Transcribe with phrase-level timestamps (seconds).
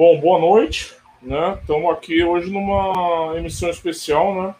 [0.00, 0.94] Bom, boa noite.
[1.20, 1.58] Né?
[1.60, 4.54] Estamos aqui hoje numa emissão especial, né?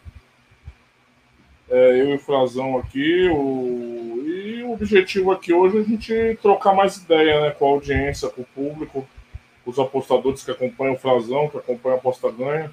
[1.70, 3.26] É, eu e o Frazão aqui.
[3.30, 4.22] O...
[4.22, 8.28] E o objetivo aqui hoje é a gente trocar mais ideia né, com a audiência,
[8.28, 9.08] com o público,
[9.64, 12.70] com os apostadores que acompanham o Frazão, que acompanham a Aposta Ganha.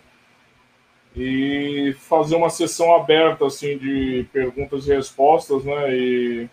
[1.15, 5.95] E fazer uma sessão aberta assim, de perguntas e respostas, né?
[5.95, 6.49] E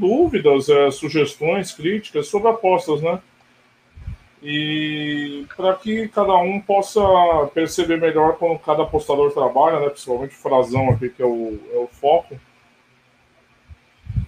[0.00, 3.20] dúvidas, é, sugestões, críticas sobre apostas, né?
[4.42, 7.00] E para que cada um possa
[7.54, 11.78] perceber melhor como cada apostador trabalha, né, principalmente o frasão aqui, que é o, é
[11.78, 12.38] o foco,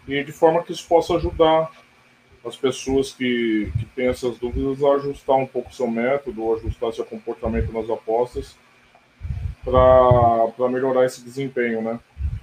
[0.06, 1.70] e de forma que isso possa ajudar
[2.44, 7.04] as pessoas que, que têm essas dúvidas a ajustar um pouco seu método, ajustar seu
[7.04, 8.56] comportamento nas apostas
[9.62, 12.00] para melhorar esse desempenho, né?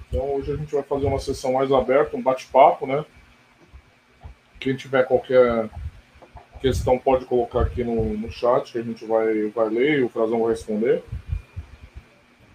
[0.08, 3.04] Então hoje a gente vai fazer uma sessão mais aberta, um bate-papo, né?
[4.60, 5.68] Quem tiver qualquer
[6.60, 10.08] questão pode colocar aqui no, no chat que a gente vai, vai ler e o
[10.08, 11.02] Frazão vai responder.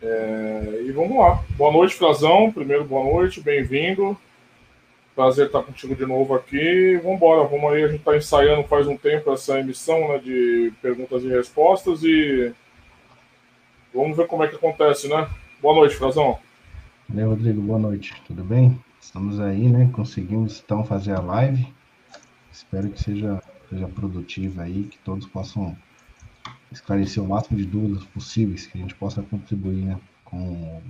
[0.01, 1.43] É, e vamos lá.
[1.51, 2.51] Boa noite, Frazão.
[2.51, 4.17] Primeiro, boa noite, bem-vindo.
[5.15, 6.97] Prazer estar contigo de novo aqui.
[7.03, 7.83] Vamos embora, vamos aí.
[7.83, 12.51] A gente está ensaiando faz um tempo essa emissão né, de perguntas e respostas e
[13.93, 15.29] vamos ver como é que acontece, né?
[15.61, 16.39] Boa noite, Frazão.
[17.07, 17.61] Valeu, Rodrigo.
[17.61, 18.15] Boa noite.
[18.25, 18.79] Tudo bem?
[18.99, 19.89] Estamos aí, né?
[19.93, 21.67] Conseguimos então fazer a live.
[22.51, 23.41] Espero que seja
[23.71, 25.75] seja produtiva aí, que todos possam
[26.71, 30.81] esclarecer o máximo de dúvidas possíveis, que a gente possa contribuir né, com,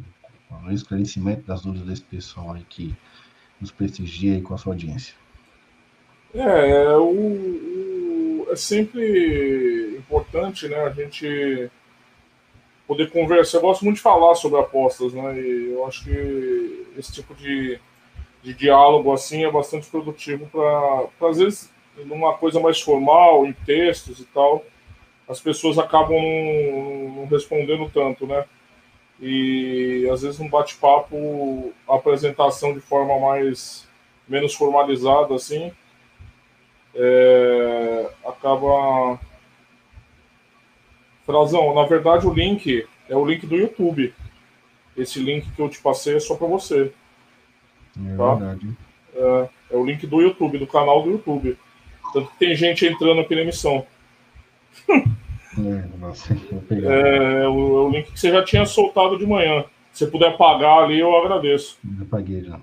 [0.50, 2.96] com o esclarecimento das dúvidas desse pessoal aí que
[3.60, 5.14] nos prestigia e com a sua audiência.
[6.34, 11.70] É, é, o, o, é sempre importante né, a gente
[12.88, 13.58] poder conversar.
[13.58, 15.40] Eu gosto muito de falar sobre apostas, né?
[15.40, 17.80] E eu acho que esse tipo de,
[18.42, 21.72] de diálogo assim é bastante produtivo para, às vezes,
[22.06, 24.66] numa coisa mais formal, em textos e tal,
[25.28, 26.20] as pessoas acabam
[27.16, 28.46] não, respondendo tanto, né?
[29.20, 33.88] E às vezes um bate-papo, apresentação de forma mais
[34.28, 35.72] menos formalizada, assim,
[36.96, 39.20] é, acaba.
[41.26, 44.14] Frazão, na verdade o link é o link do YouTube.
[44.98, 46.92] Esse link que eu te passei é só para você.
[47.98, 48.36] É tá?
[48.36, 48.78] verdade.
[49.14, 51.58] É, é o link do YouTube, do canal do YouTube.
[52.14, 53.86] Tanto que tem gente entrando aqui na emissão.
[54.90, 59.66] É, nossa, é, o, é o link que você já tinha soltado de manhã.
[59.92, 61.78] Se você puder apagar ali, eu agradeço.
[61.86, 62.60] Eu apaguei já.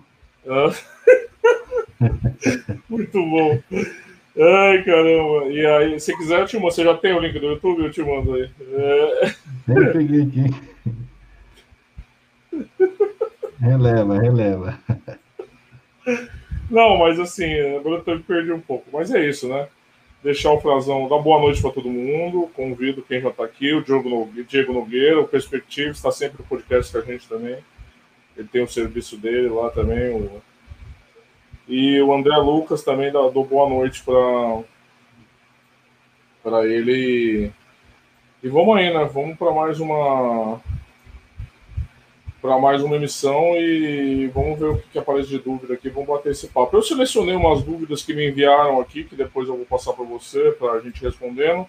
[0.47, 0.73] É.
[2.89, 3.59] Muito bom.
[4.41, 5.47] Ai, caramba.
[5.51, 6.71] E aí, se quiser, eu te mando.
[6.71, 7.85] Você já tem o link do YouTube?
[7.85, 8.51] Eu te mando aí.
[8.61, 9.35] É...
[9.69, 10.45] Eu peguei aqui.
[13.61, 14.79] Releva, releva.
[16.71, 18.87] Não, mas assim, agora eu perdi um pouco.
[18.93, 19.69] Mas é isso, né?
[20.23, 22.51] Deixar o Frazão dar boa noite para todo mundo.
[22.55, 26.99] Convido quem já está aqui, o Diego Nogueira, o Perspectiva, está sempre no podcast com
[26.99, 27.59] a gente também.
[28.37, 30.11] Ele tem o serviço dele lá também.
[30.11, 30.43] O...
[31.67, 34.63] E o André Lucas também dá, dou boa noite para
[36.43, 37.51] para ele.
[38.43, 39.05] E vamos aí, né?
[39.13, 40.61] Vamos para mais uma
[42.49, 45.91] para mais uma emissão e vamos ver o que, que, aparece de dúvida aqui.
[45.91, 46.75] Vamos bater esse papo.
[46.75, 50.53] Eu selecionei umas dúvidas que me enviaram aqui, que depois eu vou passar para você,
[50.53, 51.67] para a gente respondendo.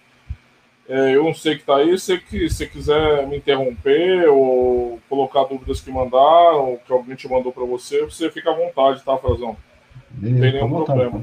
[0.88, 1.98] É, eu não sei que está aí.
[1.98, 7.52] Se que se quiser me interromper ou colocar dúvidas que mandaram, que alguém te mandou
[7.52, 9.58] para você, você fica à vontade, tá, Frazão?
[10.14, 11.22] Não tem nenhum problema.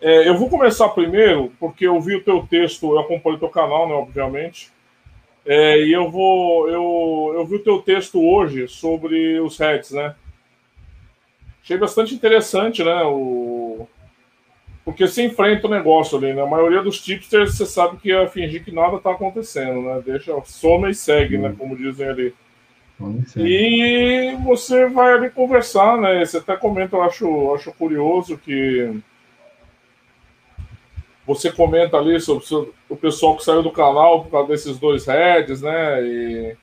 [0.00, 3.48] É, eu vou começar primeiro, porque eu vi o teu texto, eu acompanho o teu
[3.48, 4.72] canal, né, obviamente.
[5.50, 6.68] É, e eu vou.
[6.68, 10.14] Eu, eu vi o teu texto hoje sobre os heads, né?
[11.62, 13.02] Achei bastante interessante, né?
[13.04, 13.88] O,
[14.84, 16.42] porque se enfrenta o negócio ali, né?
[16.42, 20.02] A maioria dos tipsters você sabe que ia fingir que nada tá acontecendo, né?
[20.04, 21.54] Deixa, soma e segue, né?
[21.58, 22.34] Como dizem ali.
[23.38, 26.22] E você vai ali conversar, né?
[26.26, 29.00] Você até comenta, eu acho, acho curioso que
[31.28, 35.60] você comenta ali sobre o pessoal que saiu do canal por causa desses dois heads,
[35.60, 36.02] né?
[36.02, 36.56] E,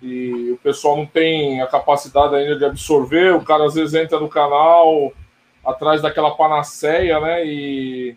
[0.00, 3.34] e o pessoal não tem a capacidade ainda de absorver.
[3.34, 5.12] O cara às vezes entra no canal
[5.66, 7.44] atrás daquela panaceia, né?
[7.44, 8.16] E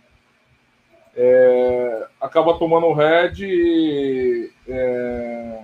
[1.16, 5.60] é, acaba tomando head e é,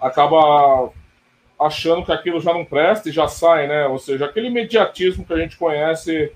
[0.00, 0.90] acaba
[1.60, 3.86] achando que aquilo já não presta e já sai, né?
[3.86, 6.32] Ou seja, aquele imediatismo que a gente conhece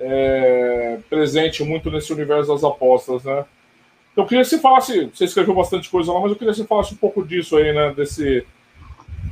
[0.00, 3.44] é, presente muito nesse universo das apostas, né?
[4.12, 6.60] Então, eu queria que você falasse, você escreveu bastante coisa lá, mas eu queria que
[6.60, 7.92] você falasse um pouco disso aí, né?
[7.94, 8.44] Desse,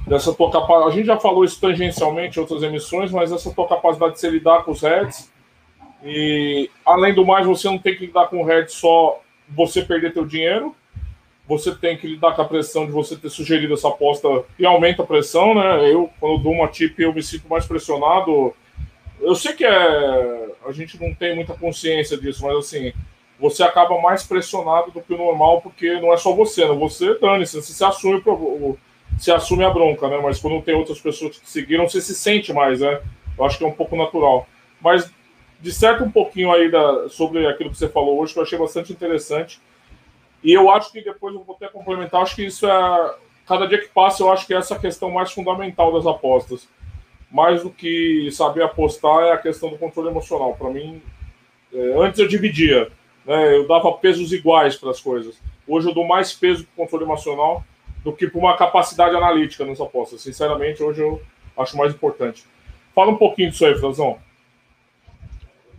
[0.06, 0.90] dessa tua capacidade.
[0.90, 4.30] A gente já falou isso tangencialmente em outras emissões, mas essa tua capacidade de se
[4.30, 5.30] lidar com os heads
[6.04, 10.12] E, além do mais, você não tem que lidar com o head só você perder
[10.12, 10.74] teu dinheiro,
[11.48, 14.28] você tem que lidar com a pressão de você ter sugerido essa aposta
[14.58, 15.92] e aumenta a pressão, né?
[15.92, 18.54] Eu, quando dou uma tip, eu me sinto mais pressionado.
[19.20, 22.92] Eu sei que é, a gente não tem muita consciência disso, mas assim,
[23.38, 26.74] você acaba mais pressionado do que o normal, porque não é só você, né?
[26.74, 28.22] Você, dane-se, você se assume,
[29.18, 30.18] se assume a bronca, né?
[30.22, 33.00] Mas quando tem outras pessoas que seguiram, você se sente mais, né?
[33.38, 34.46] Eu acho que é um pouco natural.
[34.80, 35.10] Mas
[35.60, 38.92] disserta um pouquinho aí da, sobre aquilo que você falou hoje, que eu achei bastante
[38.92, 39.60] interessante.
[40.42, 43.14] E eu acho que depois eu vou até complementar, acho que isso é.
[43.46, 46.68] Cada dia que passa, eu acho que é essa questão mais fundamental das apostas.
[47.36, 50.54] Mais do que saber apostar é a questão do controle emocional.
[50.54, 51.02] Para mim,
[51.70, 52.90] é, antes eu dividia,
[53.26, 55.38] né, eu dava pesos iguais para as coisas.
[55.68, 57.62] Hoje eu dou mais peso para o controle emocional
[58.02, 60.22] do que para uma capacidade analítica nas apostas.
[60.22, 61.20] Sinceramente, hoje eu
[61.58, 62.42] acho mais importante.
[62.94, 64.16] Fala um pouquinho disso aí, Franzão.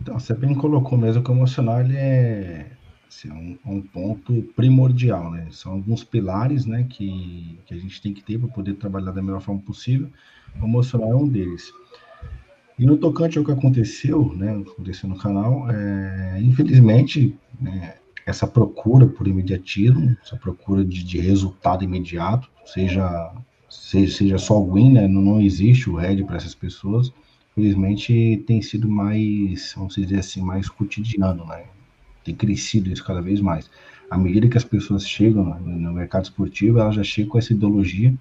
[0.00, 2.66] Então, você bem colocou mesmo que o emocional ele é
[3.08, 5.48] assim, um, um, ponto primordial, né?
[5.50, 9.20] São alguns pilares, né, que, que a gente tem que ter para poder trabalhar da
[9.20, 10.08] melhor forma possível.
[10.62, 11.72] Emocional é um deles.
[12.78, 17.94] E no tocante ao que aconteceu, né, aconteceu no canal, é, infelizmente, né,
[18.24, 23.32] essa procura por imediatismo, essa procura de, de resultado imediato, seja,
[23.68, 27.12] seja, seja só o win, né, não, não existe o red para essas pessoas,
[27.50, 31.64] infelizmente tem sido mais, vamos dizer assim, mais cotidiano, né,
[32.22, 33.68] tem crescido isso cada vez mais.
[34.08, 38.14] À medida que as pessoas chegam no mercado esportivo, elas já chegam com essa ideologia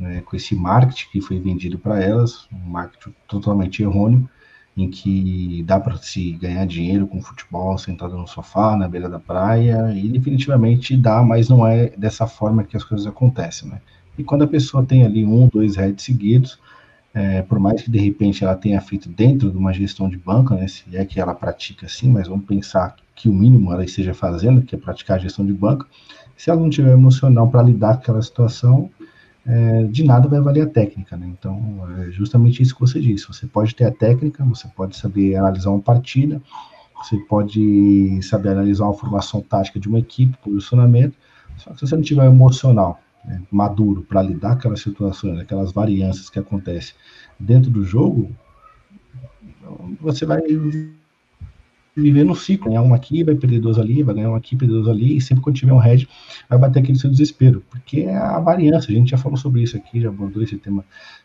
[0.00, 4.28] né, com esse marketing que foi vendido para elas, um marketing totalmente errôneo,
[4.76, 9.18] em que dá para se ganhar dinheiro com futebol sentado no sofá, na beira da
[9.18, 13.80] praia, e definitivamente dá, mas não é dessa forma que as coisas acontecem, né?
[14.16, 16.58] E quando a pessoa tem ali um, dois heads seguidos,
[17.12, 20.54] é, por mais que de repente ela tenha feito dentro de uma gestão de banca,
[20.54, 24.14] né, se é que ela pratica assim, mas vamos pensar que o mínimo ela esteja
[24.14, 25.86] fazendo, que é praticar a gestão de banca,
[26.36, 28.90] se ela não tiver emocional para lidar com aquela situação,
[29.46, 31.26] é, de nada vai valer a técnica, né?
[31.26, 33.26] Então, é justamente isso que você disse.
[33.26, 36.40] Você pode ter a técnica, você pode saber analisar uma partida,
[37.02, 41.16] você pode saber analisar uma formação tática de uma equipe, posicionamento,
[41.56, 45.72] só que se você não tiver emocional, né, maduro para lidar com aquelas situações, aquelas
[45.72, 46.94] variâncias que acontecem
[47.38, 48.30] dentro do jogo,
[50.00, 50.40] você vai
[51.96, 54.74] viver no ciclo, ganhar uma aqui, vai perder duas ali, vai ganhar uma aqui, perder
[54.74, 56.08] duas ali, e sempre quando tiver um head,
[56.48, 59.76] vai bater aquele seu desespero, porque é a variância, a gente já falou sobre isso
[59.76, 60.84] aqui, já abordou esse tema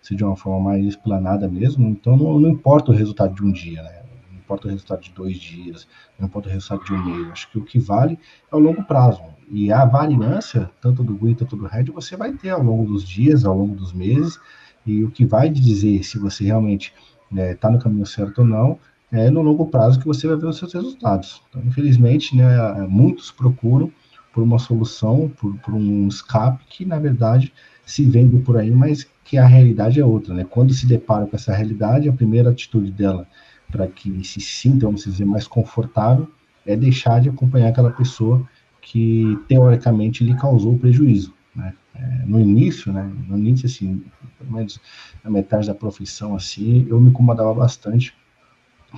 [0.10, 3.82] de uma forma mais explanada mesmo, então não, não importa o resultado de um dia,
[3.82, 4.02] né?
[4.32, 5.88] não importa o resultado de dois dias,
[6.20, 8.20] não importa o resultado de um mês, acho que o que vale
[8.52, 12.34] é o longo prazo, e a variância, tanto do green quanto do head, você vai
[12.34, 14.40] ter ao longo dos dias, ao longo dos meses,
[14.86, 16.94] e o que vai dizer se você realmente
[17.32, 18.80] está né, tá no caminho certo ou não,
[19.16, 21.42] é no longo prazo que você vai ver os seus resultados.
[21.50, 22.46] Então, infelizmente, né,
[22.90, 23.92] muitos procuram
[24.34, 27.54] por uma solução, por, por, um escape que, na verdade,
[27.86, 30.34] se vende por aí, mas que a realidade é outra.
[30.34, 30.44] Né?
[30.44, 33.26] Quando se depara com essa realidade, a primeira atitude dela
[33.72, 36.30] para que se sinta, vamos dizer, mais confortável,
[36.66, 38.48] é deixar de acompanhar aquela pessoa
[38.82, 41.34] que, teoricamente, lhe causou prejuízo.
[41.56, 41.74] Né?
[41.96, 44.04] É, no início, né, no início, assim,
[44.38, 44.80] pelo menos
[45.24, 48.13] na metade da profissão, assim, eu me incomodava bastante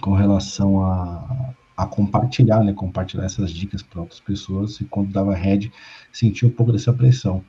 [0.01, 2.74] com relação a, a compartilhar, né?
[2.74, 5.72] Compartilhar essas dicas para outras pessoas e quando dava head,
[6.12, 7.44] sentia um pouco dessa pressão.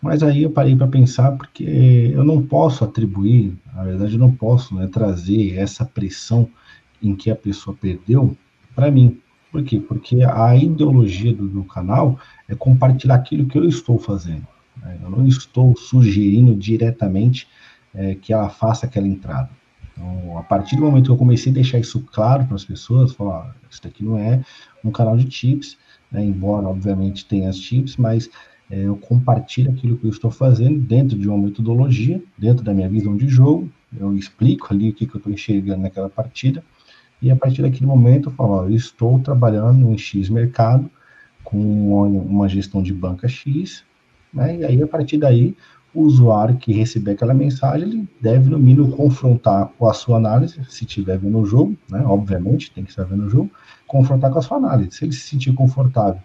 [0.00, 4.30] Mas aí eu parei para pensar porque eu não posso atribuir, na verdade eu não
[4.30, 6.48] posso né, trazer essa pressão
[7.02, 8.36] em que a pessoa perdeu
[8.74, 9.18] para mim.
[9.50, 9.80] Por quê?
[9.80, 14.46] Porque a ideologia do, do, canal é compartilhar aquilo que eu estou fazendo.
[14.82, 14.98] Né?
[15.02, 17.48] Eu não estou sugerindo diretamente
[17.94, 19.48] é, que ela faça aquela entrada.
[19.96, 23.12] Então, a partir do momento que eu comecei a deixar isso claro para as pessoas,
[23.12, 24.42] falar, isso daqui não é
[24.84, 25.78] um canal de tips,
[26.10, 28.28] né, embora obviamente tenha as tips, mas
[28.70, 32.88] é, eu compartilho aquilo que eu estou fazendo dentro de uma metodologia, dentro da minha
[32.88, 36.64] visão de jogo, eu explico ali o que, que eu estou enxergando naquela partida,
[37.22, 40.90] e a partir daquele momento eu falo, eu estou trabalhando em X mercado,
[41.44, 43.84] com uma, uma gestão de banca X,
[44.32, 45.56] né, e aí a partir daí
[45.94, 50.58] o usuário que receber aquela mensagem, ele deve, no mínimo, confrontar com a sua análise,
[50.68, 52.02] se estiver vendo o jogo, né?
[52.04, 53.50] Obviamente, tem que estar vendo o jogo,
[53.86, 54.90] confrontar com a sua análise.
[54.92, 56.20] Se ele se sentir confortável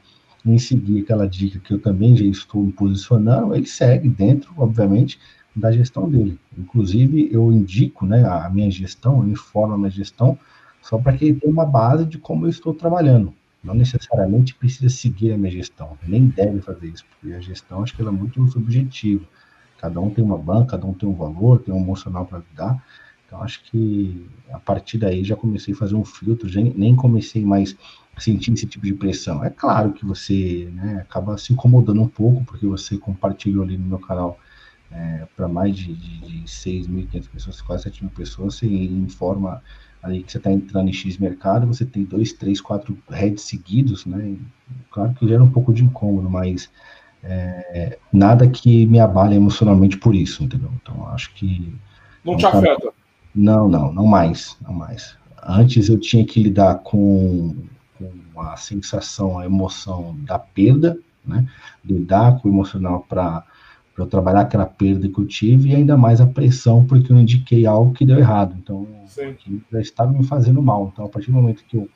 [0.45, 5.19] em seguir aquela dica que eu também já estou me posicionando, ele segue dentro, obviamente,
[5.55, 6.39] da gestão dele.
[6.57, 10.37] Inclusive, eu indico né, a minha gestão, eu informo a minha gestão,
[10.81, 13.33] só para que ele tenha uma base de como eu estou trabalhando.
[13.63, 17.93] Não necessariamente precisa seguir a minha gestão, nem deve fazer isso, porque a gestão acho
[17.93, 19.25] que ela é muito subjetiva.
[19.79, 22.83] Cada um tem uma banca, cada um tem um valor, tem um emocional para lidar.
[23.25, 27.45] Então, acho que a partir daí já comecei a fazer um filtro, já nem comecei
[27.45, 27.75] mais
[28.15, 29.43] a sentir esse tipo de pressão.
[29.43, 33.85] É claro que você né, acaba se incomodando um pouco, porque você compartilhou ali no
[33.85, 34.39] meu canal
[34.91, 39.61] é, para mais de, de, de 6.500 pessoas, quase 7 mil pessoas, você informa
[40.01, 44.05] ali que você está entrando em X mercado, você tem dois, três, quatro heads seguidos,
[44.05, 44.37] né?
[44.89, 46.69] Claro que gera um pouco de incômodo, mas
[47.23, 50.71] é, nada que me abale emocionalmente por isso, entendeu?
[50.81, 51.73] Então acho que.
[52.23, 52.91] Não te afeta?
[53.33, 55.17] Não, não, não mais, não mais.
[55.43, 57.55] Antes eu tinha que lidar com,
[57.97, 61.47] com a sensação, a emoção da perda, né?
[61.83, 63.43] Lidar com o emocional para
[63.97, 67.65] eu trabalhar aquela perda que eu tive e ainda mais a pressão porque eu indiquei
[67.65, 68.55] algo que deu errado.
[68.57, 68.87] Então,
[69.71, 70.89] já estava me fazendo mal.
[70.91, 71.89] Então, a partir do momento que eu,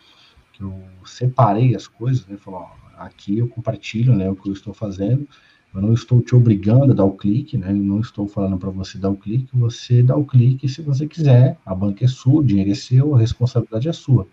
[0.51, 0.73] que eu
[1.05, 5.27] separei as coisas, né, falou, aqui eu compartilho, né, o que eu estou fazendo.
[5.73, 7.73] Eu não estou te obrigando a dar o clique, né?
[7.73, 9.49] não estou falando para você dar o clique.
[9.53, 11.57] Você dá o clique se você quiser.
[11.65, 14.27] A banca é sua, o dinheiro é seu, a responsabilidade é sua.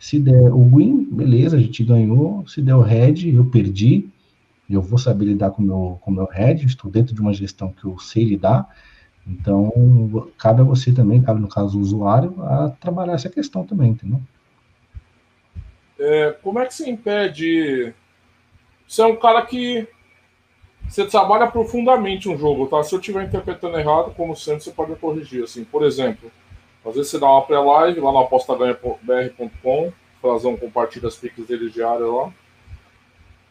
[0.00, 2.44] Se der o win, beleza, a gente ganhou.
[2.48, 4.08] Se der o red, eu perdi
[4.70, 7.72] eu vou saber lidar com meu, o com meu head, estou dentro de uma gestão
[7.72, 8.68] que eu sei lidar,
[9.26, 13.90] então cabe a você também, cabe no caso do usuário, a trabalhar essa questão também,
[13.90, 14.20] entendeu?
[16.00, 17.94] É, como é que você impede?
[18.88, 19.86] Você é um cara que
[20.88, 22.82] você trabalha profundamente um jogo, tá?
[22.82, 25.44] Se eu estiver interpretando errado, como sempre, você pode corrigir.
[25.44, 26.32] Assim, por exemplo,
[26.84, 32.08] às vezes você dá uma pré-live lá no apostaganha.br.com, Frazão compartilha as piques dele diárias
[32.08, 32.32] lá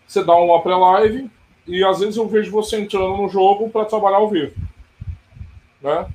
[0.09, 1.29] você dá uma pré-live
[1.67, 4.55] e às vezes eu vejo você entrando no jogo para trabalhar ao vivo.
[5.79, 6.09] Né?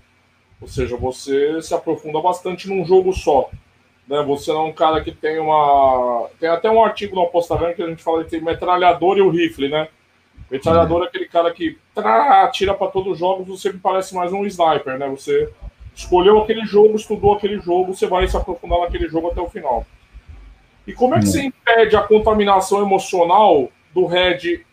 [0.61, 3.49] Ou seja, você se aprofunda bastante num jogo só.
[4.07, 4.23] Né?
[4.23, 6.29] Você é um cara que tem uma.
[6.39, 9.31] Tem até um artigo no Apostagram que a gente fala que tem metralhador e o
[9.31, 9.89] rifle, né?
[10.51, 14.33] Metralhador é aquele cara que trá, tira para todos os jogos, você me parece mais
[14.33, 15.09] um sniper, né?
[15.09, 15.51] Você
[15.95, 19.87] escolheu aquele jogo, estudou aquele jogo, você vai se aprofundar naquele jogo até o final.
[20.87, 24.65] E como é que você impede a contaminação emocional do Red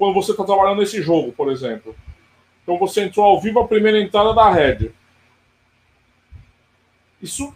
[0.00, 1.94] quando você está trabalhando nesse jogo, por exemplo.
[2.62, 4.90] Então você entrou ao vivo a primeira entrada da Red.
[7.20, 7.54] Isso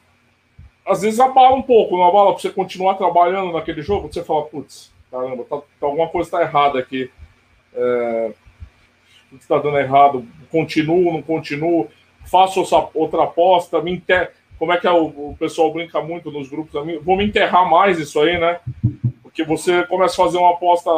[0.86, 4.44] às vezes abala um pouco, não abala para você continuar trabalhando naquele jogo, você fala,
[4.44, 7.10] putz, caramba, tá, tá, alguma coisa está errada aqui.
[7.74, 8.32] É,
[9.32, 11.88] está dando errado, continuo, não continuo,
[12.24, 14.32] faço essa outra aposta, me inter...
[14.58, 16.72] como é que é o, o pessoal brinca muito nos grupos,
[17.02, 18.60] vou me enterrar mais isso aí, né?
[19.22, 20.90] Porque você começa a fazer uma aposta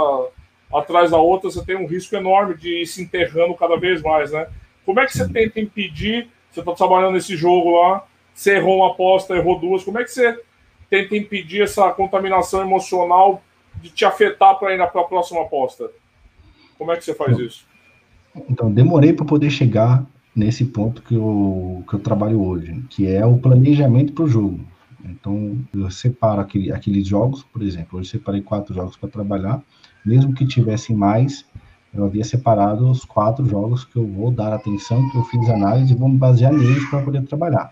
[0.72, 4.32] atrás da outra, você tem um risco enorme de ir se enterrando cada vez mais,
[4.32, 4.46] né?
[4.84, 6.28] Como é que você tenta impedir?
[6.50, 9.82] Você está trabalhando nesse jogo lá, você errou uma aposta, errou duas.
[9.82, 10.38] Como é que você
[10.90, 13.42] tenta impedir essa contaminação emocional
[13.76, 15.90] de te afetar para ir para a próxima aposta?
[16.76, 17.66] Como é que você faz isso?
[18.48, 23.24] Então, demorei para poder chegar nesse ponto que eu, que eu trabalho hoje, que é
[23.24, 24.60] o planejamento para o jogo.
[25.02, 29.62] Então, eu separo aquele, aqueles jogos, por exemplo, hoje separei quatro jogos para trabalhar,
[30.04, 31.46] mesmo que tivessem mais,
[31.94, 35.94] eu havia separado os quatro jogos que eu vou dar atenção, que eu fiz análise
[35.94, 37.70] e vou me basear neles para poder trabalhar.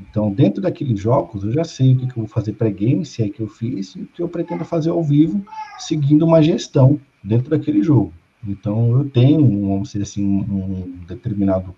[0.00, 3.30] Então, dentro daqueles jogos, eu já sei o que, eu vou fazer pré-game, se é
[3.30, 5.44] que eu fiz, e o que eu pretendo fazer ao vivo,
[5.78, 8.12] seguindo uma gestão dentro daquele jogo.
[8.46, 11.74] Então, eu tenho, vamos dizer assim, um determinado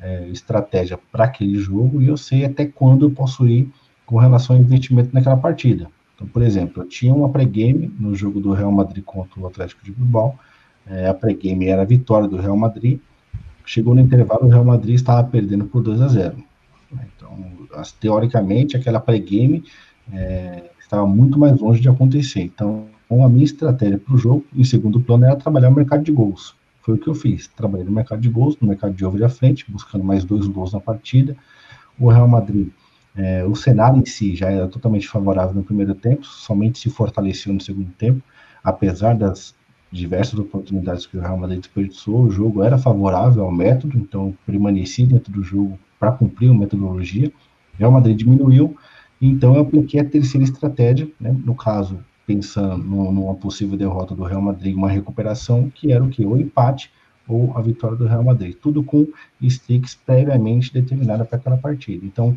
[0.00, 3.72] é, estratégia para aquele jogo e eu sei até quando eu posso ir
[4.04, 5.88] com relação ao investimento naquela partida.
[6.14, 9.84] Então, por exemplo, eu tinha uma pré-game no jogo do Real Madrid contra o Atlético
[9.84, 10.38] de Bilbao.
[10.86, 13.00] É, a pré-game era a vitória do Real Madrid.
[13.64, 16.36] Chegou no intervalo, o Real Madrid estava perdendo por 2 a 0.
[17.16, 17.38] Então,
[17.74, 19.64] as, teoricamente, aquela pré-game
[20.12, 22.42] é, estava muito mais longe de acontecer.
[22.42, 26.12] Então, a minha estratégia para o jogo, em segundo plano, era trabalhar o mercado de
[26.12, 26.54] gols.
[26.80, 27.46] Foi o que eu fiz.
[27.48, 30.72] Trabalhei no mercado de gols, no mercado de over à frente, buscando mais dois gols
[30.72, 31.36] na partida.
[31.98, 32.68] O Real Madrid
[33.14, 37.52] é, o cenário em si já era totalmente favorável no primeiro tempo, somente se fortaleceu
[37.52, 38.22] no segundo tempo,
[38.64, 39.54] apesar das
[39.92, 45.04] diversas oportunidades que o Real Madrid desperdiçou, o jogo era favorável ao método, então permaneci
[45.04, 47.28] dentro do jogo para cumprir a metodologia.
[47.74, 48.74] O Real Madrid diminuiu,
[49.20, 54.40] então eu apliquei a terceira estratégia, né, no caso, pensando numa possível derrota do Real
[54.40, 56.24] Madrid, uma recuperação, que era o que?
[56.24, 56.90] O empate
[57.28, 59.06] ou a vitória do Real Madrid, tudo com
[59.48, 62.04] sticks previamente determinada para aquela partida.
[62.04, 62.36] Então,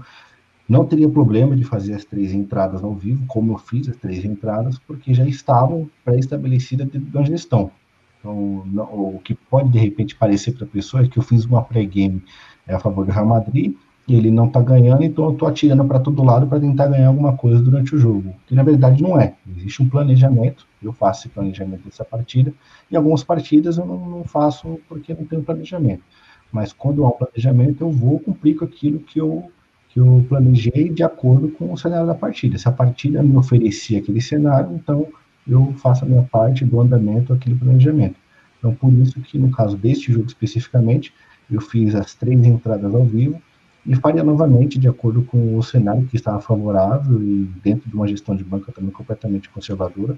[0.67, 4.25] não teria problema de fazer as três entradas ao vivo, como eu fiz as três
[4.25, 7.71] entradas, porque já estavam pré-estabelecidas dentro da gestão.
[8.19, 11.45] Então, não, o que pode de repente parecer para a pessoa é que eu fiz
[11.45, 12.23] uma pré-game
[12.67, 13.75] é, a favor do Real Madrid
[14.07, 17.07] e ele não está ganhando, então eu estou atirando para todo lado para tentar ganhar
[17.07, 18.35] alguma coisa durante o jogo.
[18.47, 19.35] Que na verdade não é.
[19.57, 22.53] Existe um planejamento, eu faço esse planejamento dessa partida.
[22.91, 26.03] Em algumas partidas eu não, não faço porque não tenho planejamento.
[26.51, 29.51] Mas quando há um planejamento, eu vou cumprir com aquilo que eu
[29.95, 32.57] que eu planejei de acordo com o cenário da partida.
[32.57, 35.07] Se a partida me oferecia aquele cenário, então
[35.47, 38.17] eu faço a minha parte do andamento aquele planejamento.
[38.59, 41.13] Então, por isso que no caso deste jogo especificamente,
[41.49, 43.41] eu fiz as três entradas ao vivo
[43.85, 48.05] e faria novamente de acordo com o cenário que estava favorável e dentro de uma
[48.05, 50.17] gestão de banca também completamente conservadora.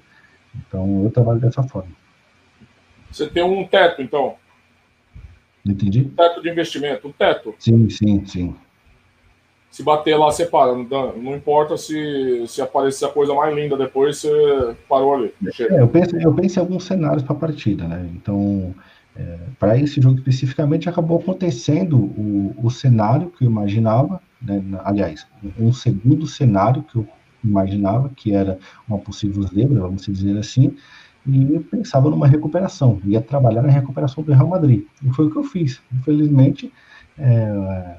[0.55, 1.91] Então, eu trabalho dessa forma.
[3.11, 4.37] Você tem um teto, então?
[5.63, 6.01] Entendi.
[6.01, 7.53] Um teto de investimento, um teto.
[7.59, 8.55] Sim, sim, sim.
[9.69, 10.75] Se bater lá, você para.
[10.75, 15.33] Não, não importa se, se aparecer a coisa mais linda depois, você parou ali.
[15.59, 18.09] É, eu, penso, eu penso em alguns cenários para a partida, né?
[18.15, 18.73] Então,
[19.15, 24.63] é, para esse jogo especificamente, acabou acontecendo o, o cenário que eu imaginava, né?
[24.83, 25.27] aliás,
[25.59, 27.07] um segundo cenário que eu
[27.43, 28.57] imaginava, que era
[28.87, 30.75] uma possível zebra, vamos dizer assim,
[31.25, 34.85] e eu pensava numa recuperação, ia trabalhar na recuperação do Real Madrid.
[35.03, 35.81] E foi o que eu fiz.
[35.93, 36.71] Infelizmente,
[37.19, 37.97] é,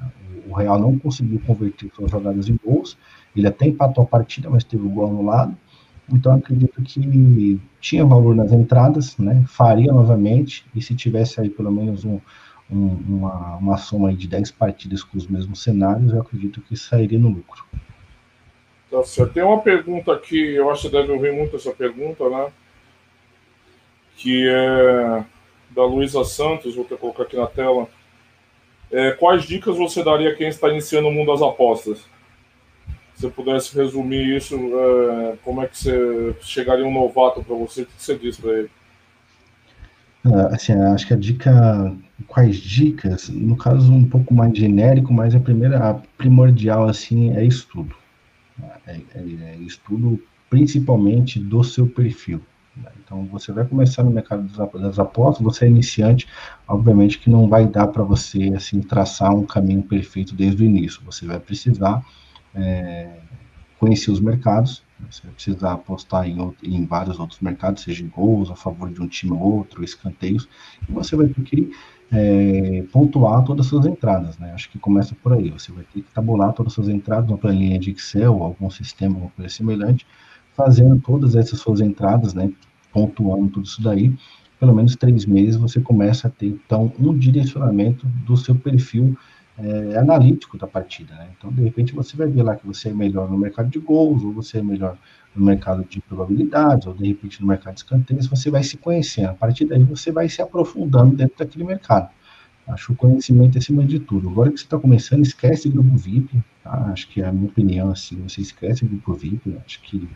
[0.49, 2.97] o Real não conseguiu converter suas jogadas em gols.
[3.37, 5.57] Ele até empatou a partida, mas teve o gol anulado.
[6.11, 9.45] Então acredito que tinha valor nas entradas, né?
[9.47, 12.19] Faria novamente, e se tivesse aí pelo menos um,
[12.71, 17.19] um, uma, uma soma de 10 partidas com os mesmos cenários, eu acredito que sairia
[17.19, 17.65] no lucro.
[18.91, 19.35] Tá certo.
[19.35, 22.49] Tem uma pergunta aqui, eu acho que deve ouvir muito essa pergunta, né?
[24.17, 25.25] Que é
[25.71, 27.87] da Luísa Santos, vou colocar aqui na tela.
[28.91, 31.99] É, quais dicas você daria a quem está iniciando o mundo das apostas?
[33.15, 37.83] Se você pudesse resumir isso, é, como é que você chegaria um novato para você?
[37.83, 38.71] O que você diz para ele?
[40.25, 45.35] Ah, assim, acho que a dica, quais dicas, no caso um pouco mais genérico, mas
[45.35, 47.95] a primeira, a primordial assim é estudo.
[48.87, 52.41] É, é, é estudo principalmente do seu perfil.
[53.05, 54.47] Então, você vai começar no mercado
[54.81, 56.27] das apostas, você é iniciante,
[56.67, 61.01] obviamente que não vai dar para você assim traçar um caminho perfeito desde o início.
[61.05, 62.05] Você vai precisar
[62.55, 63.19] é,
[63.79, 65.07] conhecer os mercados, né?
[65.11, 69.01] você vai precisar apostar em, em, vários outros mercados, seja em gols, a favor de
[69.01, 70.49] um time ou outro, escanteios,
[70.89, 71.71] e você vai ter que
[72.11, 74.53] é, pontuar todas as suas entradas, né?
[74.53, 75.51] Acho que começa por aí.
[75.51, 79.15] Você vai ter que tabular todas as suas entradas, uma planilha de Excel, algum sistema,
[79.15, 80.07] alguma coisa semelhante,
[80.59, 82.53] fazendo todas essas suas entradas, né?
[82.93, 84.13] pontuando tudo isso daí,
[84.59, 89.17] pelo menos três meses você começa a ter, então, um direcionamento do seu perfil
[89.57, 91.29] é, analítico da partida, né?
[91.37, 94.23] Então, de repente, você vai ver lá que você é melhor no mercado de gols,
[94.23, 94.97] ou você é melhor
[95.35, 99.31] no mercado de probabilidades, ou de repente no mercado de escanteios, você vai se conhecendo.
[99.31, 102.09] A partir daí, você vai se aprofundando dentro daquele mercado.
[102.69, 104.29] Acho o conhecimento acima de tudo.
[104.29, 106.91] Agora que você está começando, esquece grupo VIP, tá?
[106.93, 110.07] Acho que é a minha opinião, assim, você esquece grupo VIP, acho que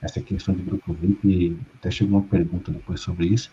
[0.00, 3.50] essa questão de grupo VIP, até chegou uma pergunta depois sobre isso,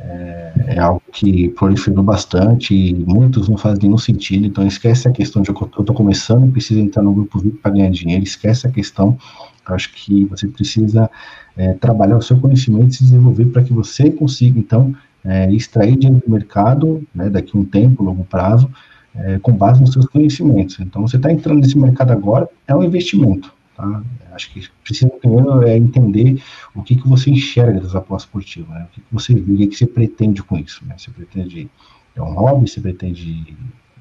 [0.00, 5.12] é, é, algo que proliferou bastante e muitos não fazem nenhum sentido, então esquece a
[5.12, 8.70] questão de eu estou começando preciso entrar no grupo VIP para ganhar dinheiro, esquece a
[8.70, 9.18] questão,
[9.66, 11.10] acho que você precisa
[11.56, 16.22] é, trabalhar o seu conhecimento se desenvolver para que você consiga, então, é, extrair dinheiro
[16.24, 18.70] do mercado, né, daqui a um tempo, longo prazo,
[19.14, 20.78] é, com base nos seus conhecimentos.
[20.80, 24.02] Então, você está entrando nesse mercado agora, é um investimento, Tá?
[24.32, 26.42] Acho que precisa primeiro é entender
[26.74, 28.86] o que, que você enxerga das apostas esportivas, né?
[28.88, 30.84] o que, que você viu, o que, que você pretende com isso.
[30.86, 30.94] Né?
[30.96, 31.70] Você pretende
[32.14, 33.56] é um hobby, você pretende,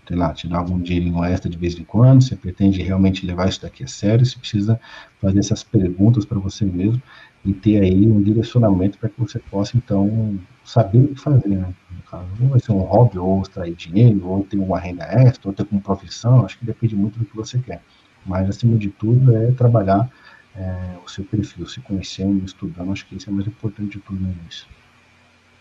[0.07, 3.47] sei lá, te dar algum dinheirinho extra de vez em quando, você pretende realmente levar
[3.47, 4.79] isso daqui a sério, você precisa
[5.21, 7.01] fazer essas perguntas para você mesmo
[7.43, 11.73] e ter aí um direcionamento para que você possa, então, saber o que fazer, né?
[11.89, 15.49] No caso, ou vai ser um hobby, ou extrair dinheiro, ou ter uma renda extra,
[15.49, 17.82] ou ter como profissão, acho que depende muito do que você quer.
[18.25, 20.10] Mas, acima de tudo, é trabalhar
[20.56, 22.91] é, o seu perfil, se conhecendo, estudando.
[22.91, 24.67] Acho que isso é mais importante de tudo no início.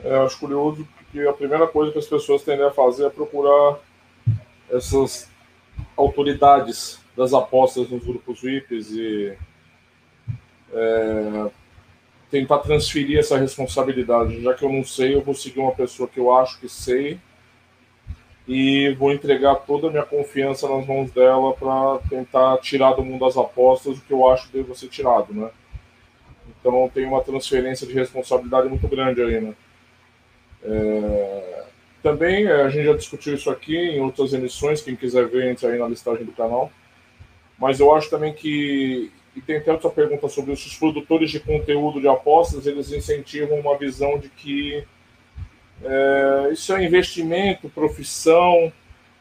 [0.02, 3.78] É, acho curioso porque a primeira coisa que as pessoas tendem a fazer é procurar
[4.70, 5.30] essas
[5.96, 9.36] autoridades das apostas nos grupos VIPs e
[10.72, 11.50] é,
[12.30, 14.42] tentar transferir essa responsabilidade.
[14.42, 17.18] Já que eu não sei, eu vou seguir uma pessoa que eu acho que sei
[18.46, 23.24] e vou entregar toda a minha confiança nas mãos dela para tentar tirar do mundo
[23.24, 25.50] das apostas o que eu acho que deve ser tirado, né?
[26.48, 29.54] Então tem uma transferência de responsabilidade muito grande aí, né?
[30.64, 31.64] É...
[32.02, 35.68] Também é, a gente já discutiu isso aqui em outras emissões, quem quiser ver, entra
[35.68, 36.72] aí na listagem do canal.
[37.58, 41.40] Mas eu acho também que, e tem até outra pergunta sobre isso, os produtores de
[41.40, 44.84] conteúdo de apostas, eles incentivam uma visão de que
[45.82, 48.72] é, isso é investimento, profissão.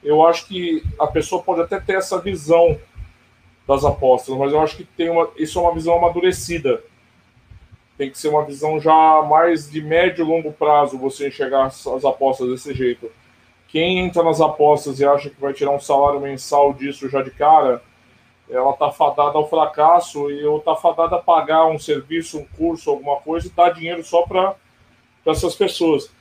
[0.04, 2.80] Eu acho que a pessoa pode até ter essa visão
[3.68, 6.82] das apostas, mas eu acho que tem uma, isso é uma visão amadurecida.
[7.98, 11.86] Tem que ser uma visão já mais de médio e longo prazo você enxergar as,
[11.86, 13.12] as apostas desse jeito.
[13.68, 17.30] Quem entra nas apostas e acha que vai tirar um salário mensal disso já de
[17.30, 17.84] cara,
[18.50, 22.90] ela está fadada ao fracasso e ou está fadada a pagar um serviço, um curso,
[22.90, 24.56] alguma coisa e dar dinheiro só para
[25.26, 26.12] essas pessoas.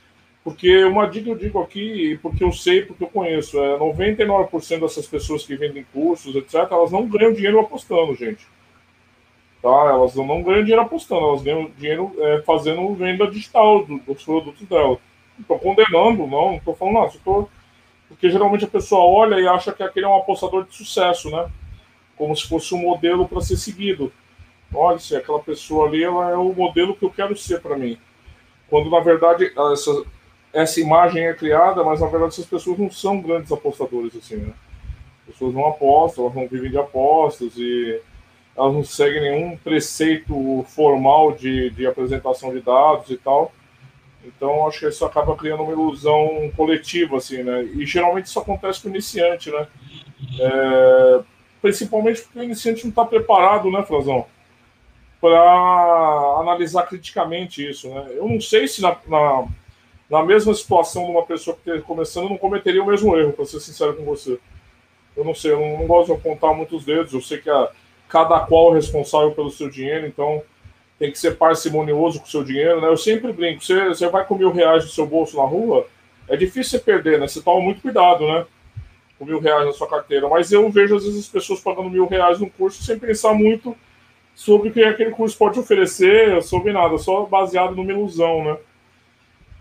[0.43, 5.07] Porque uma dica eu digo aqui, porque eu sei, porque eu conheço, é 99% dessas
[5.07, 8.47] pessoas que vendem cursos, etc., elas não ganham dinheiro apostando, gente.
[9.61, 9.69] Tá?
[9.89, 14.67] Elas não ganham dinheiro apostando, elas ganham dinheiro é, fazendo venda digital do, dos produtos
[14.67, 14.97] dela.
[15.37, 17.49] Não estou condenando, não, não estou falando nada, estou
[18.09, 21.47] porque geralmente a pessoa olha e acha que aquele é um apostador de sucesso, né?
[22.19, 24.11] Como se fosse um modelo para ser seguido.
[24.71, 27.97] Olha, se aquela pessoa ali ela é o modelo que eu quero ser para mim.
[28.69, 30.03] Quando na verdade essa,
[30.53, 34.53] essa imagem é criada, mas na verdade essas pessoas não são grandes apostadores assim, né?
[35.27, 37.99] As pessoas não apostam, elas não vivem de apostas e
[38.55, 43.53] elas não seguem nenhum preceito formal de, de apresentação de dados e tal.
[44.25, 47.63] Então, acho que isso acaba criando uma ilusão coletiva, assim, né?
[47.63, 49.67] E geralmente isso acontece com o iniciante, né?
[50.41, 51.19] É,
[51.61, 54.25] principalmente porque o iniciante não está preparado, né, Frazão?
[55.19, 58.07] Para analisar criticamente isso, né?
[58.11, 59.47] Eu não sei se na, na,
[60.09, 63.33] na mesma situação de uma pessoa que esteja começando, eu não cometeria o mesmo erro,
[63.33, 64.39] para ser sincero com você.
[65.15, 67.69] Eu não sei, eu não, não gosto de apontar muitos dedos, eu sei que a,
[68.07, 70.41] cada qual é responsável pelo seu dinheiro, então
[70.97, 72.87] tem que ser parcimonioso com o seu dinheiro, né?
[72.87, 75.87] Eu sempre brinco, você, você vai com mil reais no seu bolso na rua,
[76.27, 77.27] é difícil você perder, né?
[77.27, 78.45] Você toma muito cuidado, né?
[79.19, 80.29] Mil reais na sua carteira.
[80.29, 83.75] Mas eu vejo, às vezes, as pessoas pagando mil reais num curso sem pensar muito
[84.33, 88.57] sobre o que aquele curso pode oferecer, sobre nada, só baseado numa ilusão, né?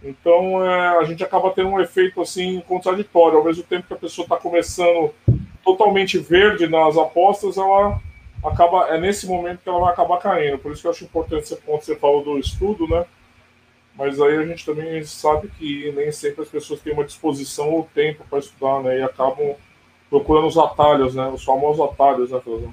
[0.02, 3.38] Então, é, a gente acaba tendo um efeito, assim, contraditório.
[3.38, 5.12] Ao mesmo tempo que a pessoa está começando
[5.64, 8.00] totalmente verde nas apostas, ela
[8.44, 10.58] acaba é nesse momento que ela vai acabar caindo.
[10.58, 13.04] Por isso que eu acho importante esse ponto que você falou do estudo, né?
[13.98, 17.88] Mas aí a gente também sabe que nem sempre as pessoas têm uma disposição ou
[17.92, 19.00] tempo para estudar, né?
[19.00, 19.56] E acabam
[20.08, 21.28] procurando os atalhos, né?
[21.28, 22.72] Os famosos atalhos, né, Frazão?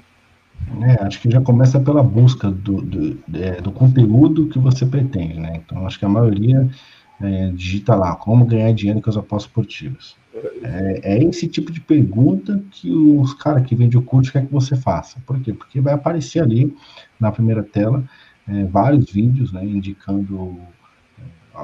[0.82, 5.40] É, acho que já começa pela busca do, do, é, do conteúdo que você pretende,
[5.40, 5.60] né?
[5.64, 6.68] Então, acho que a maioria
[7.20, 10.16] é, digita lá, como ganhar dinheiro com as apostas esportivas.
[10.62, 14.52] É, é, esse tipo de pergunta que os caras que vendem o curso quer que
[14.52, 15.18] você faça.
[15.26, 15.52] Por quê?
[15.52, 16.74] Porque vai aparecer ali
[17.18, 18.04] na primeira tela
[18.46, 20.75] é, vários vídeos né, indicando é,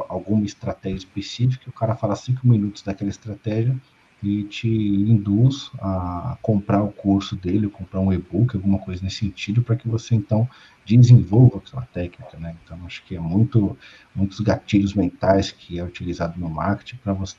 [0.08, 1.68] alguma estratégia específica.
[1.68, 3.76] O cara fala cinco minutos daquela estratégia
[4.22, 9.62] e te induz a comprar o curso dele, comprar um e-book, alguma coisa nesse sentido,
[9.62, 10.48] para que você então
[10.86, 12.54] desenvolva aquela técnica, né?
[12.64, 13.76] Então acho que é muito
[14.14, 17.36] muitos gatilhos mentais que é utilizado no marketing para você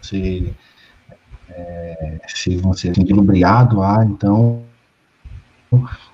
[0.00, 0.54] você
[1.48, 4.64] é, se você assim, lubriado a então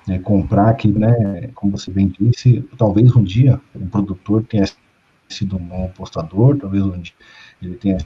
[0.08, 4.64] é, comprar que, né, como você bem disse, talvez um dia um produtor tenha
[5.28, 7.12] sido um bom apostador, talvez dia
[7.62, 7.98] ele tenha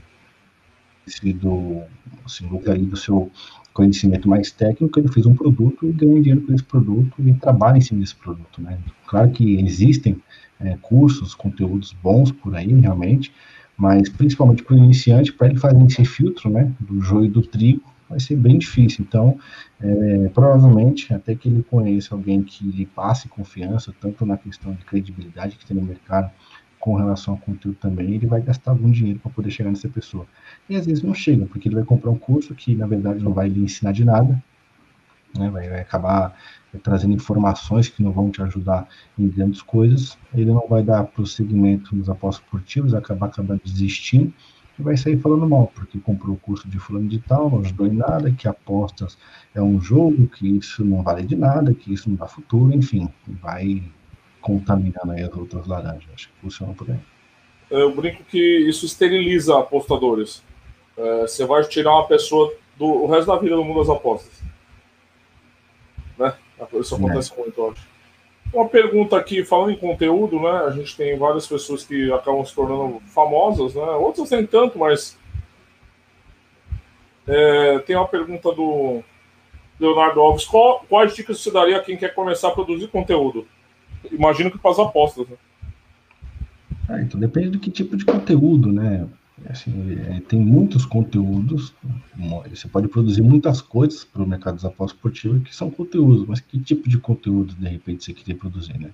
[1.05, 1.83] sido
[2.25, 3.31] assim, aí do seu
[3.73, 7.77] conhecimento mais técnico, ele fez um produto e ganha dinheiro com esse produto e trabalha
[7.77, 8.77] em cima desse produto, né?
[9.07, 10.21] Claro que existem
[10.59, 13.33] é, cursos, conteúdos bons por aí, realmente,
[13.75, 17.41] mas principalmente para o iniciante, para ele fazer esse filtro, né, do joio e do
[17.41, 19.03] trigo, vai ser bem difícil.
[19.07, 19.37] Então,
[19.81, 24.85] é, provavelmente, até que ele conheça alguém que lhe passe confiança, tanto na questão de
[24.85, 26.31] credibilidade que tem no mercado,
[26.83, 30.27] com relação ao conteúdo também, ele vai gastar algum dinheiro para poder chegar nessa pessoa.
[30.69, 33.31] E às vezes não chega, porque ele vai comprar um curso que, na verdade, não
[33.31, 34.43] vai lhe ensinar de nada,
[35.33, 36.37] né, vai, vai acabar
[36.83, 38.85] trazendo informações que não vão te ajudar
[39.17, 44.33] em grandes coisas, ele não vai dar prosseguimento nos apostos esportivos, acabar acabando desistindo
[44.77, 47.87] e vai sair falando mal, porque comprou o curso de fulano de tal, não ajudou
[47.87, 49.17] em nada, que apostas
[49.55, 53.07] é um jogo, que isso não vale de nada, que isso não dá futuro, enfim,
[53.41, 53.81] vai
[54.43, 56.03] contaminando aí as outras laranjas.
[56.13, 56.99] Acho que funciona por aí.
[57.71, 58.37] Eu brinco que
[58.69, 60.43] isso esteriliza apostadores.
[60.95, 64.43] É, você vai tirar uma pessoa do o resto da vida do mundo das apostas.
[66.17, 66.33] Né?
[66.73, 67.37] Isso acontece é.
[67.37, 67.93] muito, acho.
[68.53, 70.65] Uma pergunta aqui, falando em conteúdo, né?
[70.67, 73.81] A gente tem várias pessoas que acabam se tornando famosas, né?
[73.81, 75.17] Outras nem tanto, mas.
[77.25, 79.01] É, tem uma pergunta do
[79.79, 80.45] Leonardo Alves.
[80.45, 83.47] Qual, quais dicas você daria a quem quer começar a produzir conteúdo?
[84.11, 85.35] Imagino que para as apostas, né?
[86.87, 89.07] Ah, então depende do que tipo de conteúdo, né?
[89.49, 91.73] Assim, é, tem muitos conteúdos,
[92.49, 96.39] você pode produzir muitas coisas para o mercado das apostas esportivas que são conteúdos, mas
[96.39, 98.91] que tipo de conteúdo de repente você queria produzir, né?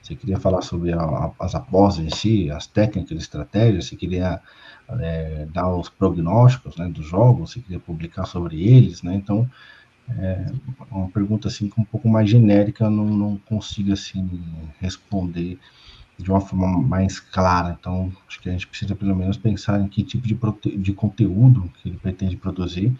[0.00, 4.40] Você queria falar sobre a, as apostas em si, as técnicas, estratégias, você queria
[5.00, 9.14] é, dar os prognósticos né, dos jogos, você queria publicar sobre eles, né?
[9.14, 9.50] Então,
[10.18, 10.46] é
[10.90, 14.42] uma pergunta assim um pouco mais genérica, não, não consigo assim
[14.80, 15.58] responder
[16.18, 17.76] de uma forma mais clara.
[17.78, 20.38] Então, acho que a gente precisa pelo menos pensar em que tipo de,
[20.76, 22.92] de conteúdo que ele pretende produzir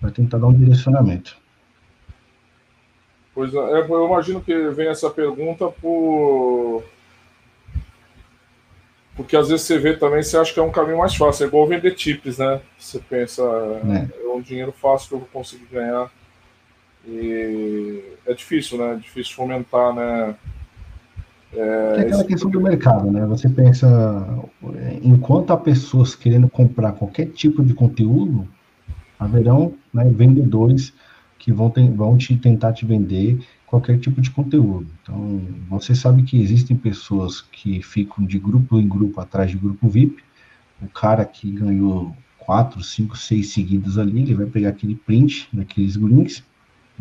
[0.00, 1.36] para tentar dar um direcionamento.
[3.34, 6.82] Pois é, eu imagino que vem essa pergunta por.
[9.14, 11.46] Porque às vezes você vê também, você acha que é um caminho mais fácil, é
[11.46, 12.60] igual vender chips, né?
[12.78, 16.10] Você pensa, é, é um dinheiro fácil que eu vou conseguir ganhar.
[17.08, 18.92] E é difícil, né?
[18.92, 20.34] É difícil fomentar, né?
[21.52, 23.24] É, é aquela questão do mercado, né?
[23.26, 23.88] Você pensa,
[25.02, 28.46] enquanto há pessoas querendo comprar qualquer tipo de conteúdo,
[29.18, 30.92] haverão né, vendedores
[31.38, 34.86] que vão, ter, vão te tentar te vender qualquer tipo de conteúdo.
[35.02, 39.88] Então, você sabe que existem pessoas que ficam de grupo em grupo atrás de grupo
[39.88, 40.22] VIP.
[40.82, 45.96] O cara que ganhou quatro, cinco, seis seguidas ali, ele vai pegar aquele print daqueles
[45.96, 46.42] links,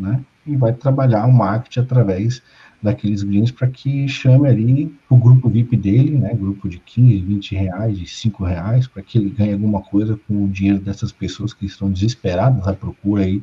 [0.02, 0.22] né?
[0.46, 2.42] E vai trabalhar o marketing através
[2.82, 7.56] daqueles greens para que chame ali o grupo VIP dele, né, grupo de 15, 20
[7.56, 11.54] reais, de 5 reais, para que ele ganhe alguma coisa com o dinheiro dessas pessoas
[11.54, 13.42] que estão desesperadas à procura aí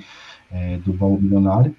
[0.52, 1.74] é, do baú milionário,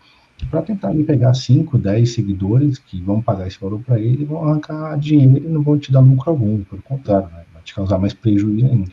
[0.52, 4.44] para tentar ali, pegar 5, 10 seguidores que vão pagar esse valor para ele, vão
[4.44, 7.98] arrancar dinheiro e não vão te dar lucro algum, pelo contrário, né, vai te causar
[7.98, 8.92] mais prejuízo ainda.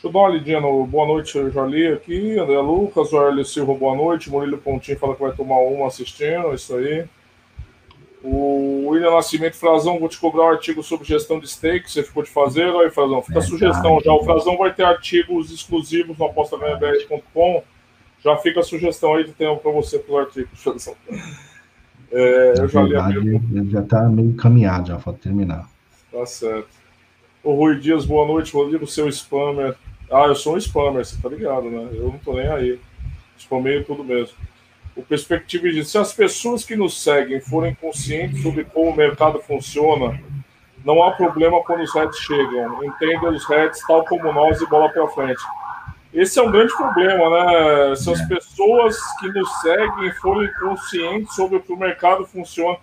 [0.00, 2.38] Deixa eu dar uma lidinha no Boa Noite, Jolie aqui.
[2.38, 4.30] André Lucas, o Silva, boa noite.
[4.30, 7.04] Murilo Pontinho fala que vai tomar uma assistindo, é isso aí.
[8.24, 12.22] O William Nascimento, Frazão, vou te cobrar um artigo sobre gestão de stake, você ficou
[12.22, 13.20] de fazer, aí, Frazão.
[13.20, 14.10] Fica a sugestão já.
[14.14, 17.62] O Frazão vai ter artigos exclusivos no apostaganhabr.com.
[18.24, 20.94] Já fica a sugestão aí de tempo para você para os artigos, Frazão.
[22.10, 25.68] É, eu já li a Ele já está meio caminhado, já falta terminar.
[26.10, 26.70] Tá certo.
[27.44, 29.76] O Rui Dias, boa noite, Rodrigo, seu spammer.
[30.10, 31.88] Ah, eu sou um spammer, você tá ligado, né?
[31.92, 32.80] Eu não tô nem aí.
[33.38, 34.36] Spameio tudo mesmo.
[34.96, 39.40] O Perspectiva diz: se as pessoas que nos seguem forem conscientes sobre como o mercado
[39.40, 40.20] funciona,
[40.84, 42.84] não há problema quando os heads chegam.
[42.84, 45.40] Entendem os heads tal como nós e bola para frente.
[46.12, 47.94] Esse é um grande problema, né?
[47.94, 52.78] Se as pessoas que nos seguem forem conscientes sobre o que o mercado funciona.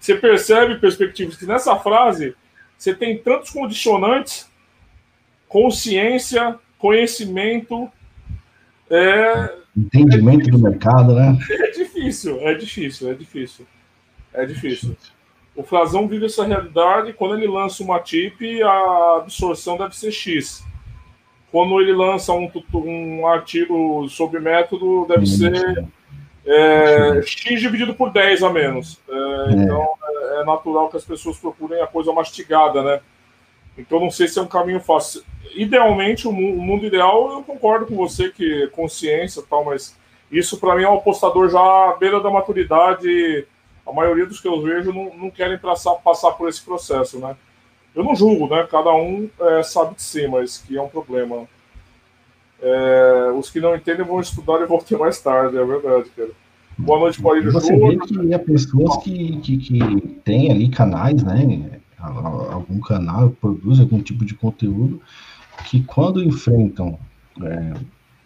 [0.00, 2.34] Você percebe, perspectivas, que nessa frase
[2.76, 4.50] você tem tantos condicionantes,
[5.48, 7.88] consciência, conhecimento.
[8.90, 11.38] É, Entendimento é do mercado, né?
[11.48, 13.66] É difícil, é difícil, é difícil.
[14.34, 14.96] É difícil.
[15.54, 17.12] O Frazão vive essa realidade.
[17.12, 20.64] Quando ele lança uma tip, a absorção deve ser X.
[21.52, 25.86] Quando ele lança um, um artigo sobre método, deve ser
[26.44, 28.98] é, X dividido por 10 a menos.
[29.08, 29.52] É, é.
[29.52, 33.00] Então é, é natural que as pessoas procurem a coisa mastigada, né?
[33.76, 35.22] Então não sei se é um caminho fácil.
[35.54, 39.96] Idealmente, o mundo ideal, eu concordo com você que consciência e tal, mas
[40.30, 43.46] isso para mim é um apostador já à beira da maturidade.
[43.86, 47.36] A maioria dos que eu vejo não, não querem passar, passar por esse processo, né?
[47.94, 48.66] Eu não julgo, né?
[48.70, 51.46] Cada um é, sabe de si, mas que é um problema.
[52.62, 56.30] É, os que não entendem vão estudar e vão ter mais tarde, é verdade, cara.
[56.78, 61.81] Boa noite, Paulinho Você vê que há pessoas que, que, que têm ali canais, né?
[62.02, 65.00] Algum canal produz algum tipo de conteúdo
[65.68, 66.98] que quando enfrentam,
[67.42, 67.74] é,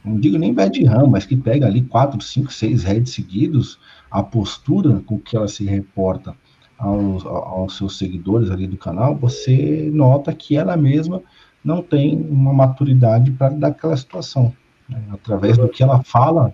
[0.05, 3.79] não digo nem bad ram, mas que pega ali quatro, cinco, seis heads seguidos,
[4.11, 6.35] a postura com que ela se reporta
[6.79, 11.23] aos, aos seus seguidores ali do canal, você nota que ela mesma
[11.65, 14.55] não tem uma maturidade para dar aquela situação.
[14.89, 15.03] Né?
[15.11, 16.53] Através do que ela fala,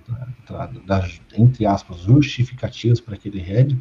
[1.36, 3.78] entre aspas, justificativas para aquele head,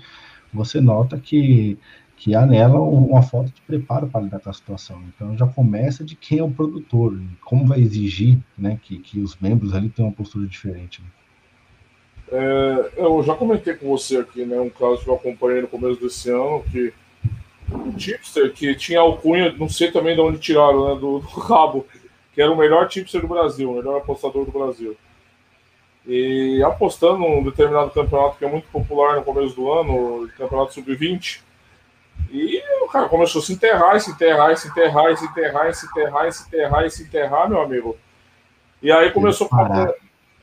[0.54, 1.78] você nota que
[2.22, 5.02] que há nela uma falta de preparo para lidar com a situação.
[5.08, 9.36] Então já começa de quem é o produtor, como vai exigir né, que, que os
[9.42, 11.02] membros ali tenham uma postura diferente.
[11.02, 11.08] Né?
[12.32, 16.00] É, eu já comentei com você aqui, né, um caso que eu acompanhei no começo
[16.00, 16.94] desse ano, que
[17.72, 21.88] o tipster que tinha alcunha, não sei também de onde tiraram, né, do, do rabo,
[22.36, 24.96] que era o melhor tipster do Brasil, o melhor apostador do Brasil.
[26.06, 30.76] E apostando num determinado campeonato que é muito popular no começo do ano, o campeonato
[30.76, 31.50] sub-20,
[32.32, 36.32] e o cara começou a se enterrar, se enterrar, se enterrar, se enterrar, se enterrar,
[36.32, 37.98] se enterrar, se enterrar, meu amigo.
[38.82, 39.94] E aí começou com uma,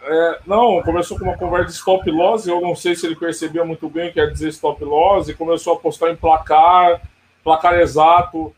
[0.02, 3.64] é, não, começou com uma conversa de stop loss, eu não sei se ele percebia
[3.64, 7.00] muito bem o que quer dizer stop loss, e começou a apostar em placar,
[7.42, 8.54] placar exato,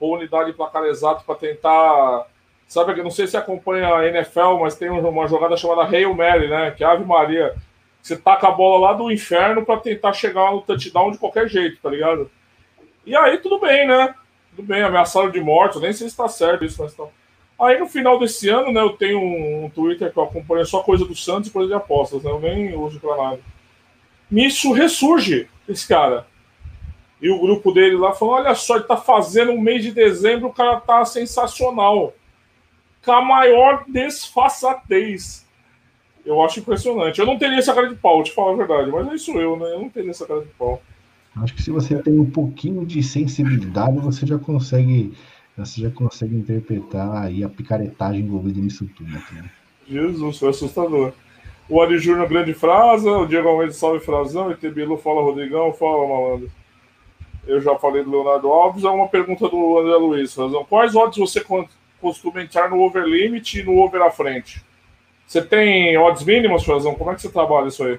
[0.00, 2.26] ou unidade de placar exato para tentar.
[2.66, 6.70] Sabe, não sei se acompanha a NFL, mas tem uma jogada chamada Hail Mary, né?
[6.70, 7.54] Que é Ave Maria.
[8.02, 11.78] Você taca a bola lá do inferno para tentar chegar no touchdown de qualquer jeito,
[11.80, 12.30] tá ligado?
[13.06, 14.14] E aí tudo bem, né?
[14.54, 17.04] Tudo bem, ameaçaram de morte, eu nem sei se está certo isso, mas tá.
[17.60, 21.04] Aí no final desse ano, né, eu tenho um, Twitter que eu acompanho só coisa
[21.04, 22.30] do Santos e coisa de apostas, né?
[22.30, 23.40] Eu nem uso pra nada.
[24.30, 26.26] Nisso ressurge esse cara.
[27.20, 30.48] E o grupo dele lá falou: olha só, ele tá fazendo um mês de dezembro,
[30.48, 32.12] o cara tá sensacional.
[33.04, 35.46] Com a maior desfaçatez.
[36.24, 37.20] Eu acho impressionante.
[37.20, 39.56] Eu não teria essa cara de pau, te falar a verdade, mas é isso eu,
[39.56, 39.66] né?
[39.74, 40.82] Eu não teria essa cara de pau.
[41.36, 45.12] Acho que se você tem um pouquinho de sensibilidade, você já consegue,
[45.56, 49.10] você já consegue interpretar aí a picaretagem envolvida nisso tudo.
[49.10, 49.50] Né?
[49.88, 51.12] Jesus, foi assustador.
[51.68, 53.08] O Ari Júnior, grande frase.
[53.08, 54.50] O Diego Almeida, salve frasão.
[54.50, 56.50] E Bilu, fala Rodrigão, fala malandro.
[57.46, 58.84] Eu já falei do Leonardo Alves.
[58.84, 60.34] É uma pergunta do André Luiz.
[60.34, 60.64] Razão.
[60.64, 61.44] Quais odds você
[62.00, 64.62] costuma entrar no over limit e no over à frente?
[65.26, 66.94] Você tem odds mínimas, Frazão?
[66.94, 67.98] Como é que você trabalha isso aí?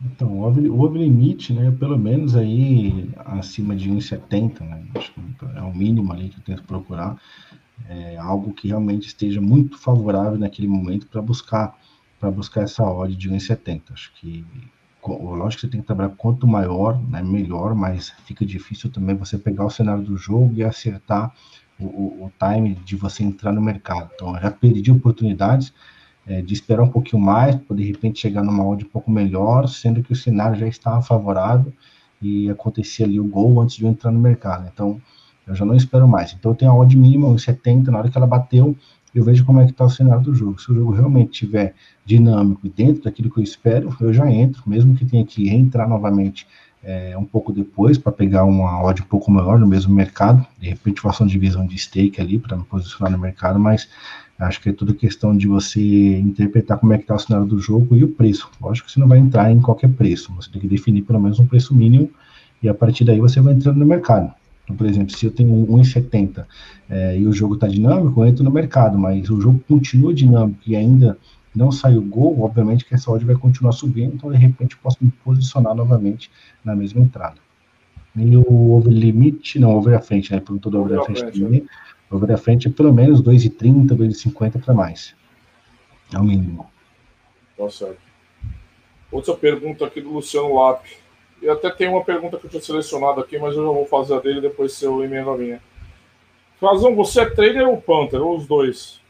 [0.00, 5.20] Então, o over limit, né, pelo menos aí acima de 1,70, né, acho que
[5.56, 7.16] é o mínimo ali que eu tento procurar,
[7.88, 11.76] é algo que realmente esteja muito favorável naquele momento para buscar
[12.20, 13.92] para buscar essa odd de 1,70.
[13.92, 14.46] Acho que
[15.06, 19.36] lógico que você tem que trabalhar quanto maior, né, melhor, mas fica difícil também você
[19.36, 21.34] pegar o cenário do jogo e acertar
[21.78, 24.10] o, o, o time de você entrar no mercado.
[24.14, 25.74] Então, eu já perdi oportunidades
[26.26, 30.02] é, de esperar um pouquinho mais, de repente chegar numa odd um pouco melhor, sendo
[30.02, 31.72] que o cenário já estava favorável
[32.20, 34.68] e acontecia ali o gol antes de eu entrar no mercado.
[34.72, 35.00] Então,
[35.46, 36.32] eu já não espero mais.
[36.32, 38.74] Então, eu tenho a odd mínima, 1,70, na hora que ela bateu,
[39.14, 40.60] eu vejo como é que está o cenário do jogo.
[40.60, 44.62] Se o jogo realmente estiver dinâmico e dentro daquilo que eu espero, eu já entro,
[44.66, 46.46] mesmo que tenha que reentrar novamente
[46.84, 50.46] é, um pouco depois para pegar uma odd um pouco maior no mesmo mercado.
[50.58, 53.88] De repente, faço uma divisão de stake ali para me posicionar no mercado, mas
[54.38, 57.58] Acho que é tudo questão de você interpretar como é que está o cenário do
[57.60, 58.50] jogo e o preço.
[58.60, 61.38] Lógico que você não vai entrar em qualquer preço, você tem que definir pelo menos
[61.38, 62.10] um preço mínimo
[62.60, 64.32] e a partir daí você vai entrando no mercado.
[64.64, 66.44] Então, por exemplo, se eu tenho 1,70
[66.90, 70.60] é, e o jogo está dinâmico, eu entro no mercado, mas o jogo continua dinâmico
[70.66, 71.16] e ainda
[71.54, 74.98] não saiu gol, obviamente que essa odd vai continuar subindo, então de repente eu posso
[75.00, 76.30] me posicionar novamente
[76.64, 77.36] na mesma entrada.
[78.16, 80.40] E o over limit, não, over a frente, né?
[80.40, 81.60] Perguntou do over a frente também.
[81.60, 81.66] Né?
[82.10, 85.16] Over a frente é pelo menos 2,30, 2,50 para mais.
[86.12, 86.70] É o mínimo.
[87.56, 87.98] Tá certo.
[89.10, 90.84] Outra pergunta aqui do Luciano Lap.
[91.42, 94.14] E até tem uma pergunta que eu tinha selecionado aqui, mas eu já vou fazer
[94.14, 95.60] a dele depois se eu emendo a minha.
[96.58, 98.22] Frazão, você é trader ou Panther?
[98.22, 99.00] Ou os dois?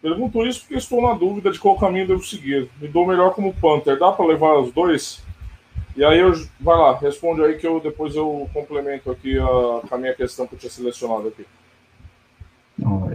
[0.00, 2.68] Pergunto isso porque estou na dúvida de qual caminho devo seguir.
[2.80, 3.98] Me dou melhor como Panther.
[3.98, 5.22] Dá para levar os dois?
[5.96, 9.98] E aí eu vai lá, responde aí que eu depois eu complemento aqui a, a
[9.98, 11.44] minha questão que eu tinha selecionado aqui.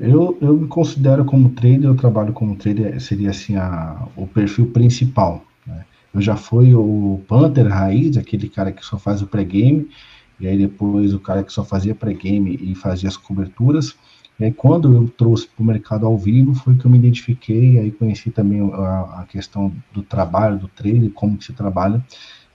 [0.02, 4.68] Eu, eu me considero como trader, eu trabalho como trader, seria assim a, o perfil
[4.68, 5.42] principal.
[5.66, 5.86] Né?
[6.14, 9.90] Eu já fui o Panther raiz, aquele cara que só faz o pré-game,
[10.38, 13.96] e aí depois o cara que só fazia pré-game e fazia as coberturas.
[14.44, 17.80] E aí quando eu trouxe para o mercado ao vivo, foi que eu me identifiquei,
[17.80, 22.04] aí conheci também a, a questão do trabalho, do trader, como que se trabalha,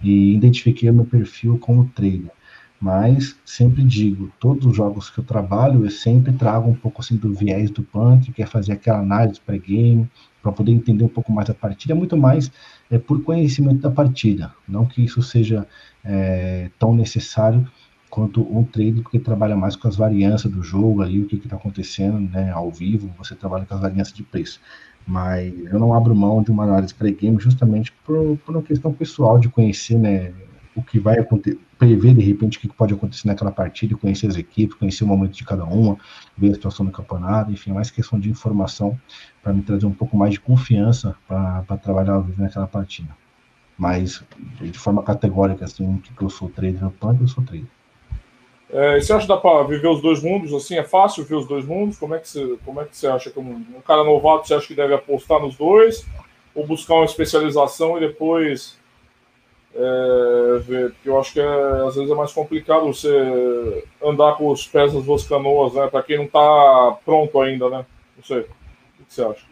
[0.02, 2.30] e identifiquei o meu perfil como trader.
[2.78, 7.16] Mas sempre digo, todos os jogos que eu trabalho, eu sempre trago um pouco assim
[7.16, 10.06] do viés do Panther, que é fazer aquela análise pré-game,
[10.42, 12.52] para poder entender um pouco mais a partida, muito mais
[12.90, 14.52] é, por conhecimento da partida.
[14.68, 15.66] Não que isso seja
[16.04, 17.66] é, tão necessário
[18.08, 21.56] quanto um trader que trabalha mais com as variâncias do jogo ali, o que está
[21.56, 24.60] acontecendo né, ao vivo, você trabalha com as variâncias de preço
[25.08, 29.38] mas eu não abro mão de uma análise pré-game justamente por, por uma questão pessoal
[29.38, 30.34] de conhecer né,
[30.76, 34.36] o que vai acontecer, prever de repente o que pode acontecer naquela partida, conhecer as
[34.36, 35.96] equipes, conhecer o momento de cada uma,
[36.36, 39.00] ver a situação do campeonato, enfim, é mais questão de informação
[39.42, 43.08] para me trazer um pouco mais de confiança para trabalhar ao vivo naquela partida.
[43.78, 44.22] Mas
[44.60, 47.77] de forma categórica, assim, que eu sou trader no PAN, eu sou trader.
[48.70, 50.52] É, você acha que dá para viver os dois mundos?
[50.52, 51.98] Assim, é fácil ver os dois mundos?
[51.98, 54.54] Como é que você, como é que você acha que um, um cara novato você
[54.54, 56.04] acha que deve apostar nos dois?
[56.54, 58.76] Ou buscar uma especialização e depois
[59.74, 60.90] é, ver?
[60.90, 64.92] Porque eu acho que é, às vezes é mais complicado você andar com os pés
[64.92, 65.86] nas duas canoas, né?
[65.86, 67.86] Para quem não está pronto ainda, né?
[68.16, 68.40] Não sei.
[68.40, 69.46] O que você acha?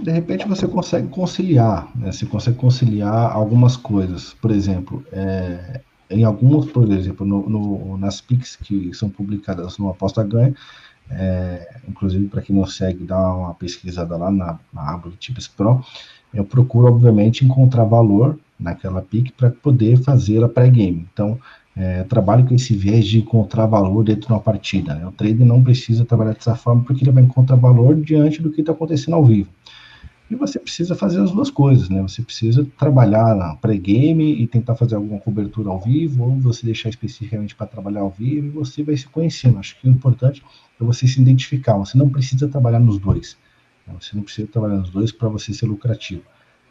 [0.00, 2.10] De repente você consegue conciliar, né?
[2.10, 4.34] Você consegue conciliar algumas coisas.
[4.34, 5.80] Por exemplo, é,
[6.10, 10.54] em alguns, por exemplo, no, no, nas PICs que são publicadas no Aposta Ganha,
[11.10, 15.48] é, inclusive para quem não segue, dá uma pesquisada lá na, na aba do Tips
[15.48, 15.84] Pro,
[16.32, 21.06] eu procuro, obviamente, encontrar valor naquela PIC para poder fazer a pré-game.
[21.12, 21.38] Então,
[21.76, 24.94] é, trabalho com esse viés de encontrar valor dentro de uma partida.
[24.94, 25.06] Né?
[25.06, 28.60] O trader não precisa trabalhar dessa forma porque ele vai encontrar valor diante do que
[28.60, 29.48] está acontecendo ao vivo.
[30.34, 32.02] E você precisa fazer as duas coisas, né?
[32.02, 36.88] Você precisa trabalhar na pré-game e tentar fazer alguma cobertura ao vivo, ou você deixar
[36.88, 39.60] especificamente para trabalhar ao vivo, e você vai se conhecendo.
[39.60, 40.42] Acho que o importante
[40.80, 41.78] é você se identificar.
[41.78, 43.38] Você não precisa trabalhar nos dois.
[43.86, 43.94] Né?
[44.00, 46.22] Você não precisa trabalhar nos dois para você ser lucrativo.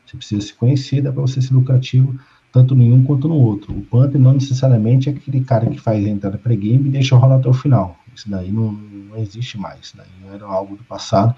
[0.06, 2.20] Você precisa se conhecer, dá para você ser lucrativo
[2.52, 3.74] tanto no um quanto no outro.
[3.74, 7.38] O Panther não necessariamente é aquele cara que faz a entrada pré-game e deixa rolar
[7.38, 7.98] até o final.
[8.16, 9.80] Isso daí não, não existe mais.
[9.82, 11.36] Isso daí era algo do passado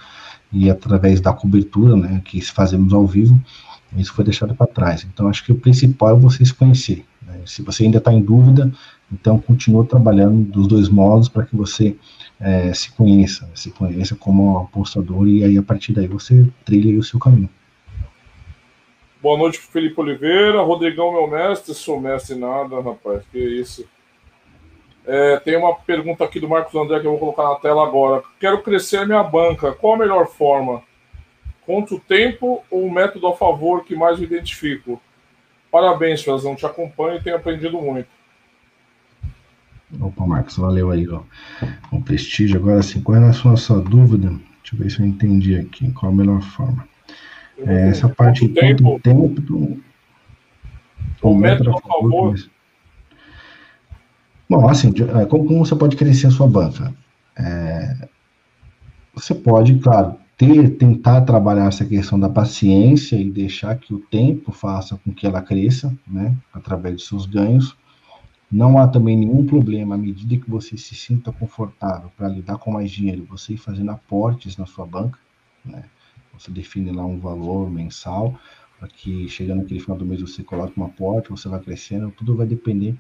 [0.52, 3.40] e através da cobertura, né, que fazemos ao vivo,
[3.96, 5.06] isso foi deixado para trás.
[5.12, 7.06] Então, acho que o principal é você se conhecer.
[7.22, 7.42] Né?
[7.46, 8.72] Se você ainda está em dúvida,
[9.12, 11.96] então continue trabalhando dos dois modos para que você
[12.40, 17.04] é, se conheça, se conheça como apostador e aí a partir daí você trilha o
[17.04, 17.50] seu caminho.
[19.22, 20.62] Boa noite, Felipe Oliveira.
[20.62, 21.74] Rodrigão, meu mestre.
[21.74, 23.24] Sou mestre nada, rapaz.
[23.32, 23.84] Que isso.
[25.08, 28.24] É, tem uma pergunta aqui do Marcos André que eu vou colocar na tela agora.
[28.40, 29.72] Quero crescer minha banca.
[29.72, 30.82] Qual a melhor forma?
[31.66, 35.02] Contra o tempo ou o método a favor que mais me identifico?
[35.72, 36.56] Parabéns, Frazão.
[36.56, 38.08] Te acompanho e tenho aprendido muito.
[40.02, 41.22] Opa, Marcos, valeu aí, ó.
[41.92, 42.60] O prestígio.
[42.60, 45.92] Agora, assim, com relação à sua dúvida, deixa eu ver se eu entendi aqui.
[45.92, 46.88] Qual a melhor forma?
[47.60, 49.80] É, essa parte quanto tempo, tempo do,
[51.22, 52.32] o método a favor.
[52.32, 52.50] Mas...
[54.50, 56.94] Bom, assim, é, como, você pode crescer a sua banca?
[57.38, 58.08] É,
[59.14, 64.52] você pode, claro, ter, tentar trabalhar essa questão da paciência e deixar que o tempo
[64.52, 67.76] faça com que ela cresça, né, através de seus ganhos.
[68.52, 72.72] Não há também nenhum problema à medida que você se sinta confortável para lidar com
[72.72, 75.18] mais dinheiro, você ir fazendo aportes na sua banca,
[75.66, 75.84] né?
[76.38, 78.38] Você define lá um valor mensal,
[78.96, 82.46] que chegando naquele final do mês você coloque um aporte, você vai crescendo, tudo vai
[82.46, 82.96] depender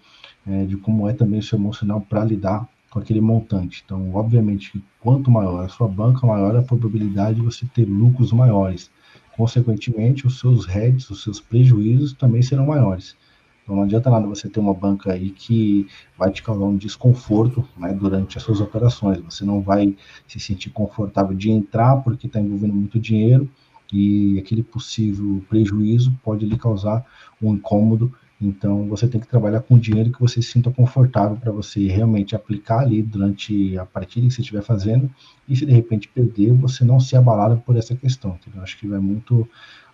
[0.47, 3.83] é, de como é também o seu emocional para lidar com aquele montante.
[3.85, 8.89] Então, obviamente, quanto maior a sua banca, maior a probabilidade de você ter lucros maiores.
[9.35, 13.17] Consequentemente, os seus heads, os seus prejuízos também serão maiores.
[13.65, 17.67] Então não adianta nada você ter uma banca aí que vai te causar um desconforto
[17.75, 19.19] né, durante as suas operações.
[19.21, 19.95] Você não vai
[20.27, 23.49] se sentir confortável de entrar porque está envolvendo muito dinheiro
[23.91, 27.05] e aquele possível prejuízo pode lhe causar
[27.41, 28.13] um incômodo.
[28.39, 32.35] Então você tem que trabalhar com dinheiro que você se sinta confortável para você realmente
[32.35, 35.09] aplicar ali durante a partida que você estiver fazendo.
[35.47, 38.37] E se de repente perder, você não se abalar por essa questão.
[38.41, 38.61] Entendeu?
[38.61, 39.47] Acho que vai muito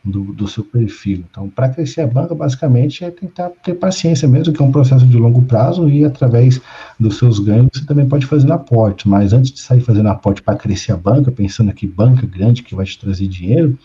[0.03, 1.23] do, do seu perfil.
[1.29, 5.05] Então, para crescer a banca, basicamente, é tentar ter paciência mesmo, que é um processo
[5.05, 6.59] de longo prazo, e através
[6.99, 9.07] dos seus ganhos você também pode fazer aporte.
[9.07, 12.75] Mas antes de sair fazendo aporte para crescer a banca, pensando que banca grande que
[12.75, 13.77] vai te trazer dinheiro,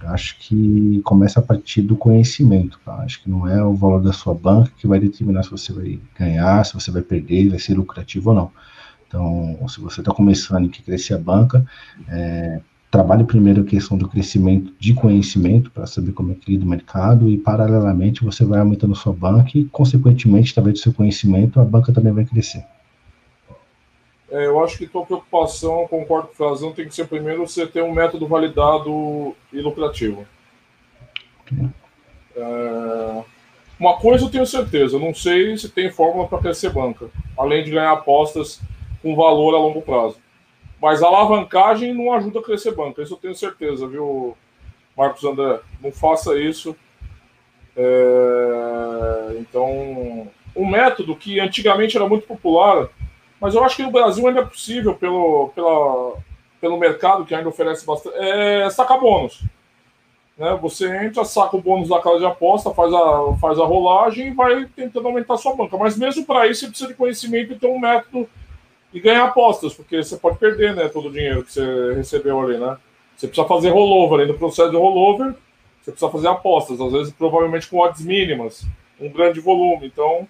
[0.00, 2.80] acho que começa a partir do conhecimento.
[2.84, 2.94] Tá?
[2.96, 6.00] Acho que não é o valor da sua banca que vai determinar se você vai
[6.18, 8.50] ganhar, se você vai perder, vai ser lucrativo ou não.
[9.06, 11.64] Então, se você está começando e quer crescer a banca,
[12.08, 12.60] é,
[12.92, 16.68] trabalhe primeiro a questão do crescimento de conhecimento para saber como é que lida o
[16.68, 21.64] mercado e paralelamente você vai aumentando sua banca e consequentemente através do seu conhecimento a
[21.64, 22.62] banca também vai crescer.
[24.30, 27.66] É, eu acho que tua preocupação, concordo com o Frazão, tem que ser primeiro você
[27.66, 30.26] ter um método validado e lucrativo.
[32.36, 33.22] É,
[33.80, 37.70] uma coisa eu tenho certeza, não sei se tem fórmula para crescer banca, além de
[37.70, 38.60] ganhar apostas
[39.00, 40.21] com valor a longo prazo.
[40.82, 44.36] Mas a alavancagem não ajuda a crescer banca, isso eu tenho certeza, viu,
[44.98, 45.60] Marcos André?
[45.80, 46.74] Não faça isso.
[47.76, 49.36] É...
[49.38, 52.88] Então, um método que antigamente era muito popular,
[53.40, 56.16] mas eu acho que no Brasil ainda é possível, pelo, pela,
[56.60, 59.40] pelo mercado que ainda oferece bastante, é sacar bônus.
[60.36, 60.58] Né?
[60.60, 64.34] Você entra, saca o bônus da casa de aposta, faz a, faz a rolagem e
[64.34, 65.76] vai tentando aumentar sua banca.
[65.76, 68.28] Mas mesmo para isso, você precisa de conhecimento e ter um método
[68.92, 72.58] e ganhar apostas, porque você pode perder né, todo o dinheiro que você recebeu ali,
[72.58, 72.76] né?
[73.16, 75.34] Você precisa fazer rollover, no processo de rollover,
[75.80, 78.66] você precisa fazer apostas, às vezes provavelmente com odds mínimas,
[79.00, 79.86] um grande volume.
[79.86, 80.28] Então,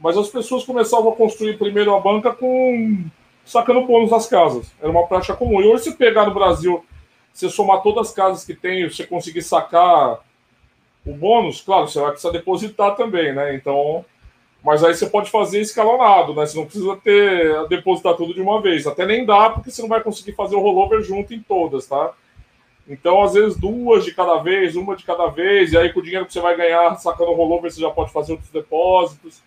[0.00, 3.04] mas as pessoas começavam a construir primeiro a banca com
[3.44, 4.70] sacando bônus das casas.
[4.80, 5.60] Era uma prática comum.
[5.60, 6.84] E hoje, se pegar no Brasil,
[7.32, 10.20] você somar todas as casas que tem, você conseguir sacar
[11.04, 13.54] o bônus, claro, você vai precisar depositar também, né?
[13.54, 14.04] Então,
[14.68, 16.44] mas aí você pode fazer escalonado, né?
[16.44, 18.86] Você não precisa ter depositar tudo de uma vez.
[18.86, 22.12] Até nem dá, porque você não vai conseguir fazer o rollover junto em todas, tá?
[22.86, 26.02] Então, às vezes, duas de cada vez, uma de cada vez, e aí com o
[26.02, 29.42] dinheiro que você vai ganhar sacando o rollover, você já pode fazer outros depósitos.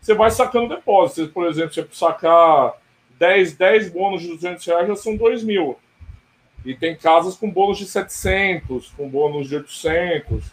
[0.00, 1.32] Você vai sacando depósitos.
[1.32, 2.74] Por exemplo, você sacar
[3.18, 5.76] 10, 10 bônus de 200 reais, já são 2 mil.
[6.64, 10.44] E tem casas com bônus de 700, com bônus de 800.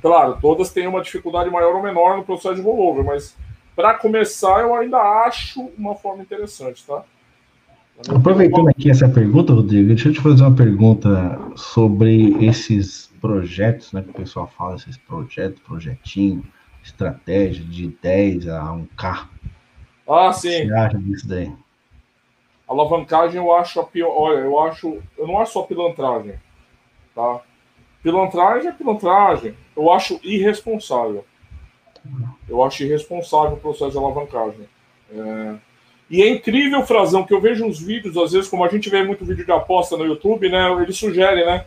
[0.00, 3.36] Claro, todas têm uma dificuldade maior ou menor no processo de rollover, mas
[3.78, 7.04] para começar, eu ainda acho uma forma interessante, tá?
[8.08, 11.08] Aproveitando aqui essa pergunta, Rodrigo, deixa eu te fazer uma pergunta
[11.54, 14.02] sobre esses projetos, né?
[14.02, 16.42] Que o pessoal fala, esses projetos, projetinho,
[16.82, 19.28] estratégia de 10 a 1K.
[20.08, 20.48] Ah, sim.
[20.48, 21.52] O que você acha disso daí?
[22.66, 24.10] Alavancagem eu acho a pior.
[24.10, 24.98] Olha, eu acho.
[25.16, 26.34] Eu não acho só pilantragem.
[27.14, 27.42] Tá?
[28.02, 29.54] Pilantragem é pilantragem.
[29.76, 31.24] Eu acho irresponsável.
[32.48, 34.68] Eu acho irresponsável o processo de alavancagem.
[35.12, 35.54] É,
[36.10, 39.02] E é incrível, Frazão, que eu vejo uns vídeos, às vezes, como a gente vê
[39.02, 40.70] muito vídeo de aposta no YouTube, né?
[40.80, 41.66] Ele sugere, né?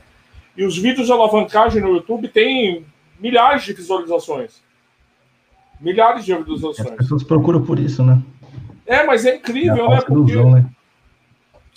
[0.57, 2.85] E os vídeos de alavancagem no YouTube têm
[3.19, 4.61] milhares de visualizações.
[5.79, 6.91] Milhares de visualizações.
[6.91, 8.21] As pessoas procuram por isso, né?
[8.85, 10.01] É, mas é incrível, né?
[10.01, 10.65] Porque né?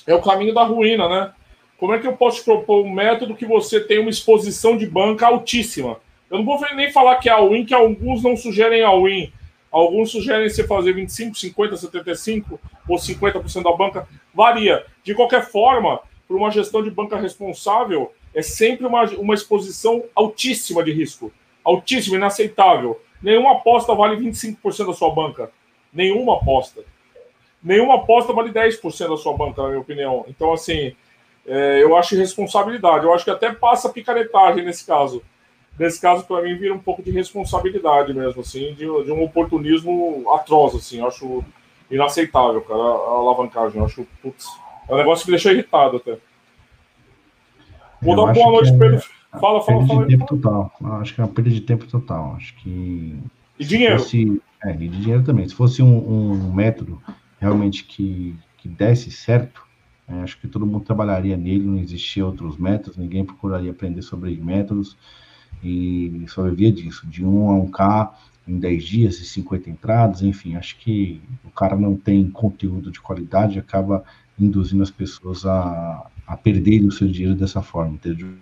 [0.06, 1.32] é o caminho da ruína, né?
[1.78, 5.26] Como é que eu posso propor um método que você tem uma exposição de banca
[5.26, 5.98] altíssima?
[6.34, 9.32] Eu não vou nem falar que é all-in, que alguns não sugerem all-in.
[9.70, 14.08] Alguns sugerem você fazer 25, 50, 75 ou 50% da banca.
[14.34, 14.84] Varia.
[15.04, 20.82] De qualquer forma, para uma gestão de banca responsável, é sempre uma, uma exposição altíssima
[20.82, 21.30] de risco.
[21.62, 23.00] Altíssima, inaceitável.
[23.22, 25.52] Nenhuma aposta vale 25% da sua banca.
[25.92, 26.82] Nenhuma aposta.
[27.62, 30.24] Nenhuma aposta vale 10% da sua banca, na minha opinião.
[30.26, 30.96] Então, assim,
[31.46, 33.04] é, eu acho responsabilidade.
[33.04, 35.22] Eu acho que até passa picaretagem nesse caso.
[35.78, 40.24] Nesse caso, para mim, vira um pouco de responsabilidade mesmo, assim, de, de um oportunismo
[40.32, 40.98] atroz, assim.
[41.00, 41.44] Eu acho
[41.90, 43.78] inaceitável, cara, a, alavancagem.
[43.78, 44.46] Eu acho, putz,
[44.88, 46.16] é um negócio que me deixa irritado até.
[48.00, 49.02] Vou dar boa noite, é Pedro.
[49.40, 50.06] Fala, fala, fala.
[50.06, 50.72] De tempo total.
[51.00, 52.34] Acho que é uma perda de tempo total.
[52.36, 53.18] Acho que.
[53.58, 53.98] E dinheiro.
[53.98, 55.48] Fosse, é, e de dinheiro também.
[55.48, 57.02] Se fosse um, um método
[57.40, 59.62] realmente que, que desse certo,
[60.06, 64.36] é, acho que todo mundo trabalharia nele, não existia outros métodos, ninguém procuraria aprender sobre
[64.36, 64.96] métodos
[65.64, 68.10] e só vivia disso, de 1 a 1K
[68.46, 73.00] em 10 dias e 50 entradas, enfim, acho que o cara não tem conteúdo de
[73.00, 74.04] qualidade, acaba
[74.38, 78.36] induzindo as pessoas a, a perderem o seu dinheiro dessa forma, entendeu?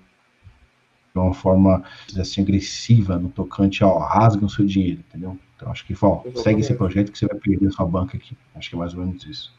[1.12, 1.84] de uma forma
[2.18, 5.38] assim, agressiva no tocante ao rasgam o seu dinheiro, entendeu?
[5.54, 8.36] Então acho que ó, segue esse projeto que você vai perder a sua banca aqui.
[8.54, 9.54] Acho que é mais ou menos isso.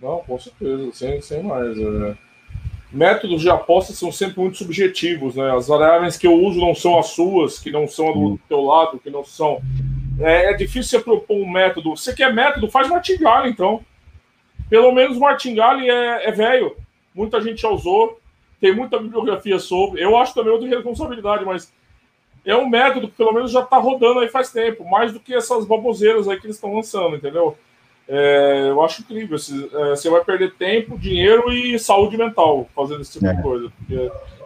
[0.00, 1.76] Não, com certeza, sem, sem mais.
[1.76, 2.16] É...
[2.92, 5.54] Métodos de aposta são sempre muito subjetivos, né?
[5.54, 8.98] As variáveis que eu uso não são as suas, que não são do teu lado,
[8.98, 9.60] que não são.
[10.20, 11.96] É, é, difícil você propor um método.
[11.96, 12.70] Você quer método?
[12.70, 13.84] Faz martingale, então.
[14.70, 16.76] Pelo menos martingale é, é velho.
[17.14, 18.20] Muita gente já usou,
[18.60, 20.02] tem muita bibliografia sobre.
[20.02, 21.72] Eu acho também outra responsabilidade, mas
[22.44, 25.34] é um método que pelo menos já está rodando aí faz tempo, mais do que
[25.34, 27.58] essas baboseiras aí que eles estão lançando, entendeu?
[28.08, 29.36] É, eu acho incrível.
[29.36, 33.34] É, você vai perder tempo, dinheiro e saúde mental fazendo esse tipo é.
[33.34, 33.72] de coisa.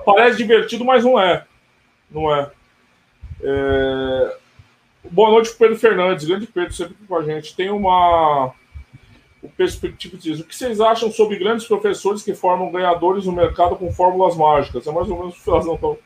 [0.04, 1.44] parece divertido, mas não é.
[2.10, 2.50] Não é.
[3.42, 4.36] é...
[5.10, 6.26] Boa noite, Pedro Fernandes.
[6.26, 7.54] Grande Pedro, sempre com a gente.
[7.54, 8.52] Tem uma.
[9.42, 13.76] O Perspectivo diz: o que vocês acham sobre grandes professores que formam ganhadores no mercado
[13.76, 14.86] com fórmulas mágicas?
[14.86, 16.00] É mais ou menos o que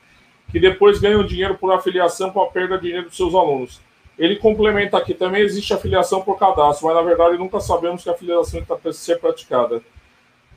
[0.52, 3.80] que depois ganham dinheiro por afiliação com a perda de dinheiro dos seus alunos.
[4.18, 8.12] Ele complementa aqui, também existe afiliação por cadastro, mas na verdade nunca sabemos que a
[8.12, 9.82] afiliação está a ser praticada.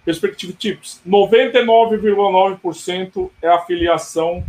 [0.06, 4.46] Perspective Tips: 99,9% é afiliação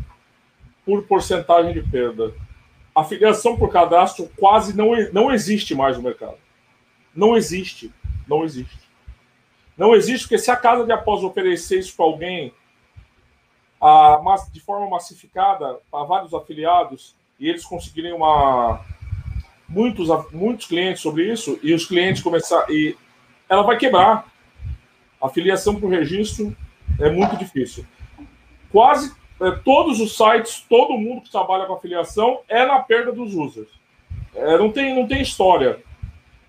[0.85, 2.35] por porcentagem de perda.
[2.95, 6.37] Afiliação por cadastro quase não, não existe mais no mercado.
[7.15, 7.91] Não existe.
[8.27, 8.89] Não existe.
[9.77, 12.53] Não existe, porque se a casa de após oferecer isso para alguém
[13.81, 14.21] a,
[14.53, 18.85] de forma massificada para vários afiliados e eles conseguirem uma,
[19.69, 22.97] muitos, muitos clientes sobre isso e os clientes começar e
[23.49, 24.27] ela vai quebrar.
[25.21, 26.57] A filiação para o registro
[27.01, 27.85] é muito difícil.
[28.71, 33.35] Quase é, todos os sites, todo mundo que trabalha com afiliação é na perda dos
[33.35, 33.69] users.
[34.35, 35.81] É, não, tem, não tem história.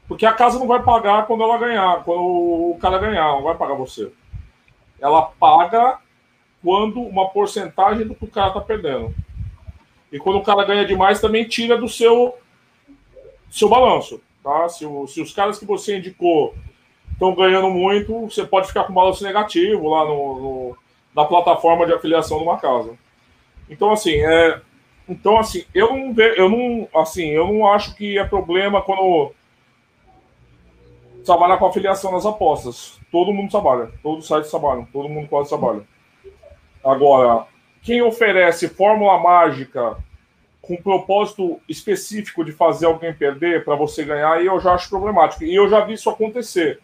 [0.08, 3.56] Porque a casa não vai pagar quando ela ganhar, quando o cara ganhar, não vai
[3.56, 4.12] pagar você.
[5.00, 6.00] Ela paga
[6.64, 9.14] quando uma porcentagem do que o cara está perdendo.
[10.12, 12.36] E quando o cara ganha demais, também tira do seu
[13.50, 14.22] seu balanço.
[14.44, 14.70] Tá?
[14.70, 16.54] Se, o, se os caras que você indicou
[17.12, 20.78] estão ganhando muito, você pode ficar com balanço negativo lá no, no,
[21.14, 22.98] na plataforma de afiliação de uma casa.
[23.70, 24.62] Então, assim, é,
[25.08, 29.32] então, assim, eu não, eu não, assim, eu não acho que é problema quando
[31.26, 33.00] trabalhar com afiliação nas apostas.
[33.12, 35.82] Todo mundo trabalha, todos os sites trabalham, todo mundo quase trabalha.
[36.84, 37.46] Agora,
[37.82, 39.98] quem oferece fórmula mágica
[40.70, 44.88] com um propósito específico de fazer alguém perder para você ganhar, aí eu já acho
[44.88, 45.44] problemático.
[45.44, 46.80] E eu já vi isso acontecer.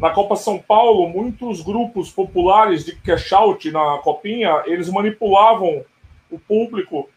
[0.00, 5.84] Na Copa São Paulo, muitos grupos populares de cash out na copinha, eles manipulavam
[6.28, 7.08] o público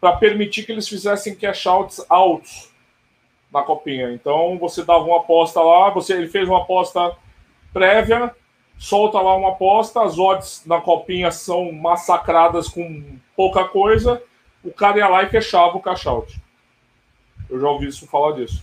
[0.00, 2.72] para permitir que eles fizessem cash outs altos
[3.52, 4.12] na copinha.
[4.12, 7.16] Então você dava uma aposta lá, você ele fez uma aposta
[7.72, 8.34] prévia,
[8.76, 13.04] solta lá uma aposta, as odds na copinha são massacradas com
[13.36, 14.20] pouca coisa,
[14.68, 16.40] o cara ia lá e fechava o cash out.
[17.48, 18.62] Eu já ouvi isso falar disso.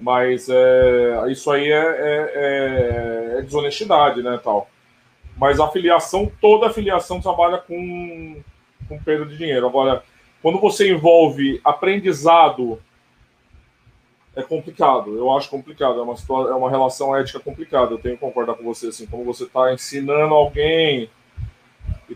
[0.00, 4.68] Mas é, isso aí é, é, é, é desonestidade, né, tal.
[5.36, 8.42] Mas a afiliação, toda afiliação trabalha com,
[8.88, 9.66] com perda de dinheiro.
[9.66, 10.02] Agora,
[10.42, 12.80] quando você envolve aprendizado
[14.36, 15.16] é complicado.
[15.16, 15.98] Eu acho complicado.
[15.98, 16.14] É uma,
[16.50, 17.94] é uma relação ética complicada.
[17.94, 18.88] Eu tenho que concordar com você.
[18.88, 21.08] Assim, como você está ensinando alguém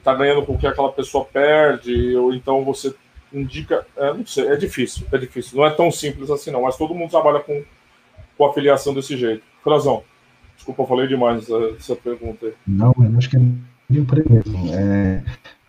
[0.01, 2.95] está ganhando com que aquela pessoa perde, ou então você
[3.33, 3.87] indica.
[3.97, 5.07] É, não sei, é difícil.
[5.13, 5.57] É difícil.
[5.57, 6.63] Não é tão simples assim, não.
[6.63, 7.63] Mas todo mundo trabalha com,
[8.37, 9.43] com afiliação desse jeito.
[9.63, 10.03] Frazão,
[10.57, 11.49] desculpa, eu falei demais
[11.79, 12.55] essa, pergunta aí.
[12.67, 13.41] Não, eu acho que é
[13.89, 14.75] bem por aí mesmo.
[14.75, 15.23] É,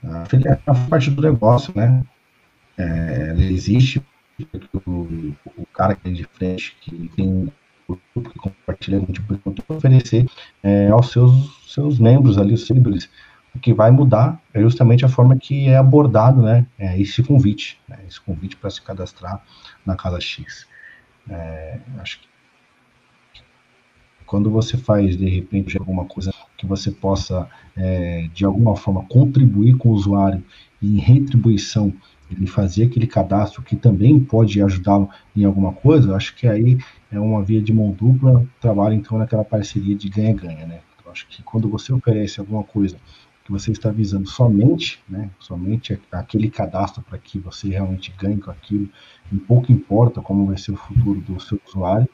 [0.03, 2.03] a afiliação é parte do negócio, né?
[2.77, 4.01] É, ela existe
[4.86, 7.51] o, o cara que é de frente, que tem
[7.88, 10.25] o grupo que compartilha algum tipo de conteúdo, oferecer
[10.63, 11.34] é, aos seus,
[11.67, 13.09] seus membros ali, os seguidores.
[13.53, 17.79] O que vai mudar é justamente a forma que é abordado né, é, esse convite,
[17.87, 19.43] né, esse convite para se cadastrar
[19.85, 20.67] na Casa X.
[21.29, 22.31] É, acho que
[24.25, 29.75] quando você faz, de repente, alguma coisa que você possa, é, de alguma forma, contribuir
[29.75, 30.41] com o usuário
[30.81, 31.93] em retribuição
[32.31, 36.77] ele fazer aquele cadastro que também pode ajudá-lo em alguma coisa, acho que aí
[37.11, 40.79] é uma via de mão dupla, trabalha então naquela parceria de ganha-ganha, né?
[41.11, 42.95] Acho que quando você oferece alguma coisa
[43.51, 48.89] você está visando somente, né, somente aquele cadastro para que você realmente ganhe com aquilo,
[49.31, 52.07] e pouco importa como vai ser o futuro do seu usuário,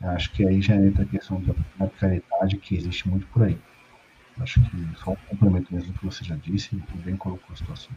[0.00, 1.42] acho que aí já entra a questão
[1.78, 3.58] da caridade que existe muito por aí.
[4.40, 7.92] Acho que só um complemento mesmo que você já disse e bem colocou a situação.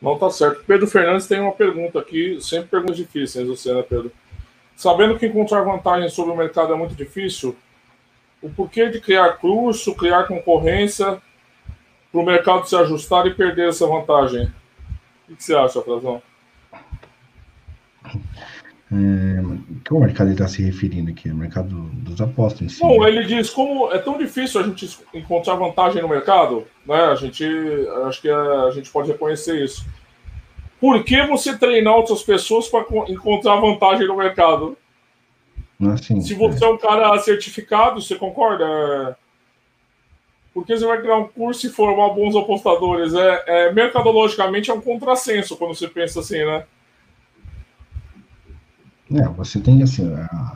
[0.00, 0.62] Não tá certo.
[0.64, 4.12] Pedro Fernandes tem uma pergunta aqui, sempre perguntas difíceis, você, né, Pedro?
[4.76, 7.56] Sabendo que encontrar vantagem sobre o mercado é muito difícil,
[8.40, 11.20] o porquê de criar curso, criar concorrência
[12.10, 14.52] para o mercado se ajustar e perder essa vantagem?
[15.28, 16.22] O que você acha, Frazão?
[18.90, 19.42] É,
[19.84, 21.30] que o mercado está se referindo aqui?
[21.30, 22.82] O mercado dos apostas em si.
[22.82, 26.96] Não, ele diz como é tão difícil a gente encontrar vantagem no mercado, né?
[26.96, 27.44] A gente
[28.06, 29.84] acho que a, a gente pode reconhecer isso.
[30.80, 34.76] Por que você treinar outras pessoas para encontrar vantagem no mercado?
[35.92, 36.68] Assim, Se você é.
[36.68, 39.16] é um cara certificado, você concorda?
[40.58, 43.14] Porque você vai criar um curso e formar bons apostadores.
[43.14, 46.64] É, é, mercadologicamente é um contrassenso quando você pensa assim, né?
[49.14, 50.54] É, você tem assim, a,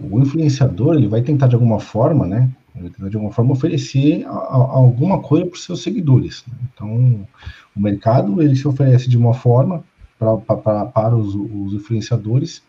[0.00, 2.48] o influenciador ele vai tentar de alguma forma, né?
[2.74, 6.44] Ele vai de alguma forma oferecer a, a, alguma coisa para os seus seguidores.
[6.46, 6.54] Né?
[6.72, 7.26] Então,
[7.74, 9.84] o mercado ele se oferece de uma forma
[10.18, 12.62] pra, pra, pra para os, os influenciadores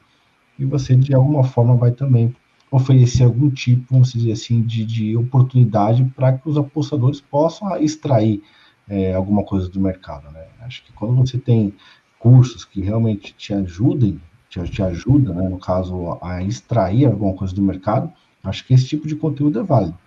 [0.57, 2.35] e você de alguma forma vai também
[2.69, 8.41] oferecer algum tipo, vamos dizer assim, de, de oportunidade para que os apostadores possam extrair
[8.89, 10.29] é, alguma coisa do mercado.
[10.31, 10.45] Né?
[10.61, 11.73] Acho que quando você tem
[12.19, 17.53] cursos que realmente te ajudem te, te ajuda, né, no caso, a extrair alguma coisa
[17.53, 18.11] do mercado,
[18.43, 19.97] acho que esse tipo de conteúdo é válido.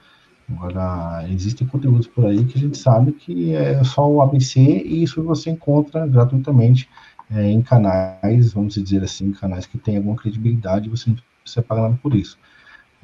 [0.48, 5.02] Agora, existem conteúdos por aí que a gente sabe que é só o ABC e
[5.02, 6.88] isso você encontra gratuitamente
[7.30, 11.82] é, em canais, vamos dizer assim, canais que têm alguma credibilidade você não precisa pagar
[11.82, 12.36] nada por isso.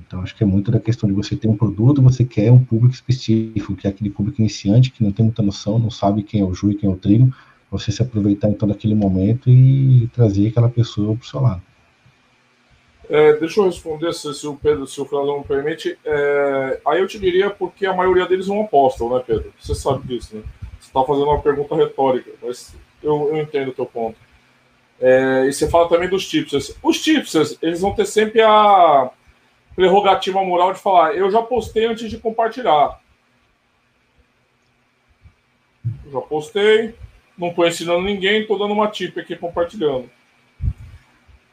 [0.05, 2.62] Então, acho que é muito da questão de você ter um produto, você quer um
[2.62, 6.40] público específico, que é aquele público iniciante que não tem muita noção, não sabe quem
[6.40, 7.34] é o Ju e quem é o trigo,
[7.70, 11.62] você se aproveitar então daquele momento e trazer aquela pessoa para o seu lado.
[13.09, 15.97] É, deixa eu responder se, se, o Pedro, se o Fernando permite.
[16.05, 19.53] É, aí eu te diria porque a maioria deles não apostam, né, Pedro?
[19.61, 20.42] Você sabe disso, né?
[20.80, 24.16] Você está fazendo uma pergunta retórica, mas eu, eu entendo o teu ponto.
[25.01, 26.74] É, e você fala também dos tipsters.
[26.82, 29.11] Os tipsters, eles vão ter sempre a
[29.77, 32.99] prerrogativa moral de falar: eu já postei antes de compartilhar.
[36.11, 36.95] Já postei,
[37.39, 40.11] não estou ensinando ninguém, estou dando uma tip aqui compartilhando.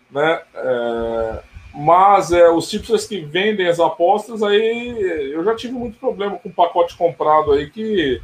[0.09, 0.41] Né?
[0.55, 1.43] É,
[1.73, 6.49] mas é, os tipsters que vendem as apostas, aí eu já tive muito problema com
[6.49, 8.21] um pacote comprado aí que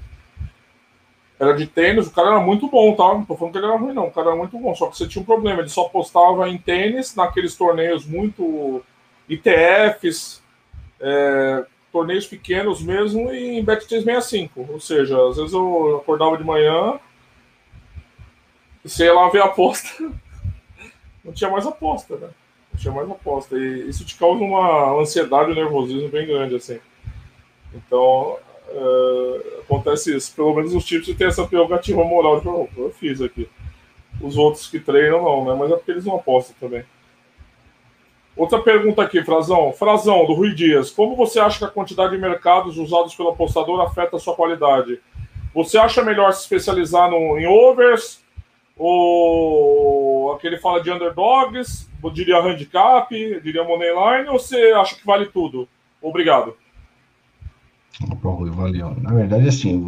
[1.39, 3.05] era de tênis, o cara era muito bom, tá?
[3.05, 4.97] Não tô falando que ele era ruim, não, o cara era muito bom, só que
[4.97, 8.83] você tinha um problema, ele só postava em tênis, naqueles torneios muito
[9.29, 10.41] ITFs,
[10.99, 14.49] é, torneios pequenos mesmo, e em Bet365.
[14.69, 16.99] Ou seja, às vezes eu acordava de manhã,
[18.83, 19.89] você ia lá ver a aposta,
[21.23, 22.29] não tinha mais aposta, né?
[22.73, 23.57] Não tinha mais aposta.
[23.57, 26.79] E isso te causa uma ansiedade e um nervosismo bem grande, assim.
[27.73, 28.37] Então,
[28.69, 30.33] é, acontece isso.
[30.35, 33.49] Pelo menos os tipos têm essa prerrogativa moral de oh, eu fiz aqui.
[34.21, 35.55] Os outros que treinam não, né?
[35.57, 36.83] Mas é porque eles não apostam também.
[38.35, 39.73] Outra pergunta aqui, Frazão.
[39.73, 40.91] Frazão, do Rui Dias.
[40.91, 44.99] Como você acha que a quantidade de mercados usados pelo apostador afeta a sua qualidade?
[45.53, 48.23] Você acha melhor se especializar no, em overs,
[48.77, 55.05] ou aquele fala de underdogs, eu diria handicap, eu diria moneyline, ou você acha que
[55.05, 55.67] vale tudo?
[56.01, 56.55] Obrigado.
[58.23, 58.95] Rui, valeu.
[59.01, 59.85] Na verdade, assim,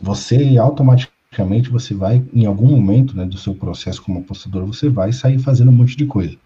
[0.00, 5.12] você automaticamente você vai, em algum momento né, do seu processo como apostador, você vai
[5.12, 6.36] sair fazendo um monte de coisa.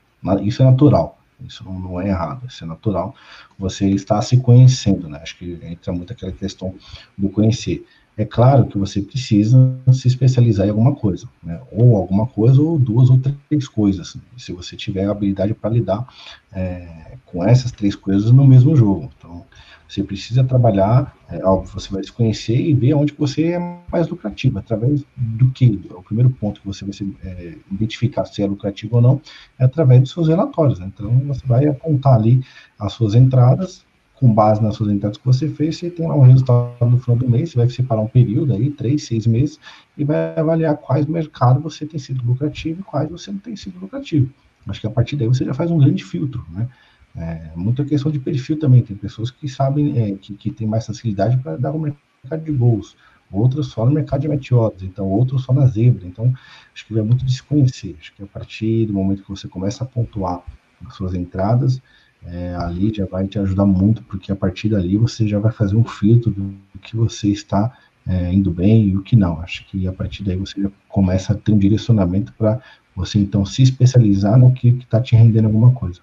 [0.42, 1.18] Isso é natural.
[1.46, 3.14] Isso não é errado, isso é natural.
[3.58, 5.20] Você está se conhecendo, né?
[5.22, 6.74] Acho que entra muito aquela questão
[7.16, 7.84] do conhecer.
[8.18, 11.60] É claro que você precisa se especializar em alguma coisa, né?
[11.70, 14.16] ou alguma coisa, ou duas ou três coisas.
[14.38, 16.08] Se você tiver a habilidade para lidar
[16.50, 19.10] é, com essas três coisas no mesmo jogo.
[19.18, 19.44] Então,
[19.88, 24.58] você precisa trabalhar, é, você vai se conhecer e ver onde você é mais lucrativo,
[24.58, 25.80] através do que?
[25.90, 29.20] O primeiro ponto que você vai se, é, identificar se é lucrativo ou não
[29.58, 30.78] é através dos seus relatórios.
[30.78, 30.90] Né?
[30.92, 32.42] Então, você vai apontar ali
[32.78, 36.22] as suas entradas com base nas suas entradas que você fez, você tem lá um
[36.22, 39.60] resultado no final do mês, você vai separar um período aí, três, seis meses,
[39.96, 43.78] e vai avaliar quais mercados você tem sido lucrativo e quais você não tem sido
[43.78, 44.30] lucrativo.
[44.66, 46.68] Acho que a partir daí você já faz um grande filtro, né?
[47.16, 50.86] É, muita questão de perfil também, tem pessoas que sabem, é, que, que tem mais
[50.86, 52.96] facilidade para dar o mercado de gols,
[53.32, 56.32] outros só no mercado de meteoros, então outros só na zebra, então
[56.74, 59.48] acho que vai muito de se conhecer, acho que a partir do momento que você
[59.48, 60.42] começa a pontuar
[60.84, 61.80] as suas entradas,
[62.26, 65.76] é, ali já vai te ajudar muito, porque a partir dali você já vai fazer
[65.76, 67.72] um filtro do que você está
[68.06, 69.40] é, indo bem e o que não.
[69.40, 72.60] Acho que a partir daí você já começa a ter um direcionamento para
[72.94, 76.00] você então se especializar no que está te rendendo alguma coisa.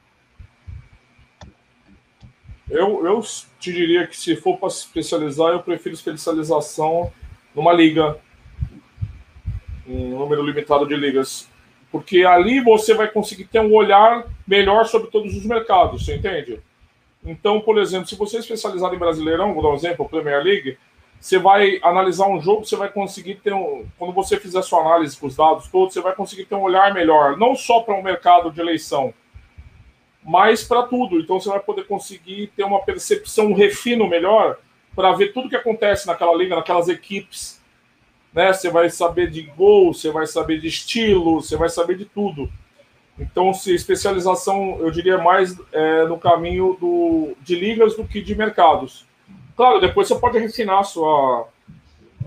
[2.74, 3.22] Eu, eu
[3.60, 7.12] te diria que se for para se especializar, eu prefiro especialização
[7.56, 8.18] numa liga,
[9.88, 11.48] um número limitado de ligas
[11.94, 16.60] porque ali você vai conseguir ter um olhar melhor sobre todos os mercados, você entende?
[17.24, 20.76] Então, por exemplo, se você é especializado em Brasileirão, vou dar um exemplo, Premier League,
[21.20, 23.86] você vai analisar um jogo, você vai conseguir ter um.
[24.00, 26.92] Quando você fizer sua análise com os dados todos, você vai conseguir ter um olhar
[26.96, 29.14] melhor, não só para um mercado de eleição,
[30.24, 31.20] mas para tudo.
[31.20, 34.58] Então você vai poder conseguir ter uma percepção, um refino melhor
[34.96, 37.62] para ver tudo que acontece naquela liga, naquelas equipes
[38.34, 38.52] né?
[38.52, 42.52] Você vai saber de gol, você vai saber de estilo, você vai saber de tudo.
[43.20, 48.34] Então, se especialização, eu diria mais é, no caminho do, de ligas do que de
[48.34, 49.06] mercados.
[49.56, 51.48] Claro, depois você pode refinar a sua,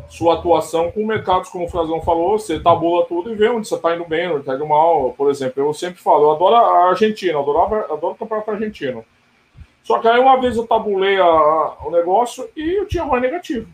[0.08, 3.74] sua atuação com mercados, como o Frazão falou, você tabula tudo e vê onde você
[3.74, 5.12] está indo bem, onde está indo mal.
[5.12, 9.04] Por exemplo, eu sempre falo, eu adoro a Argentina, adoro, adoro o campeonato argentino.
[9.82, 13.68] Só que aí uma vez eu tabulei a, o negócio e eu tinha mais negativo.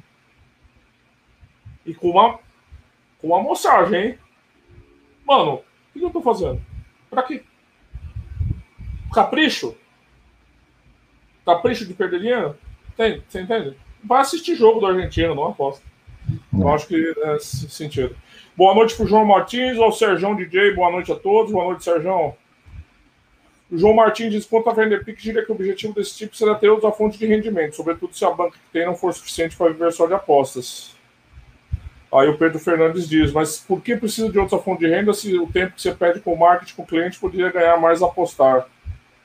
[1.84, 2.38] E com uma,
[3.18, 4.18] com uma moçagem, hein?
[5.24, 5.62] Mano,
[5.94, 6.60] o que eu tô fazendo?
[7.08, 7.42] Pra quê?
[9.12, 9.76] Capricho?
[11.44, 12.58] Capricho de perder dinheiro?
[12.96, 13.76] Tem, você entende?
[14.02, 15.91] Vai assistir jogo do Argentina, não aposta.
[16.52, 18.16] Eu acho que é esse sentido.
[18.56, 21.52] Boa noite pro João Martins, ao Serjão DJ, boa noite a todos.
[21.52, 22.34] Boa noite, Serjão.
[23.70, 26.68] O João Martins diz: quanto vender PIC, diria que o objetivo desse tipo será ter
[26.68, 29.92] outra fonte de rendimento, sobretudo se a banca que tem não for suficiente para viver
[29.92, 30.94] só de apostas.
[32.12, 35.34] Aí o Pedro Fernandes diz, mas por que precisa de outra fonte de renda se
[35.38, 38.66] o tempo que você pede com o marketing com o cliente poderia ganhar mais apostar?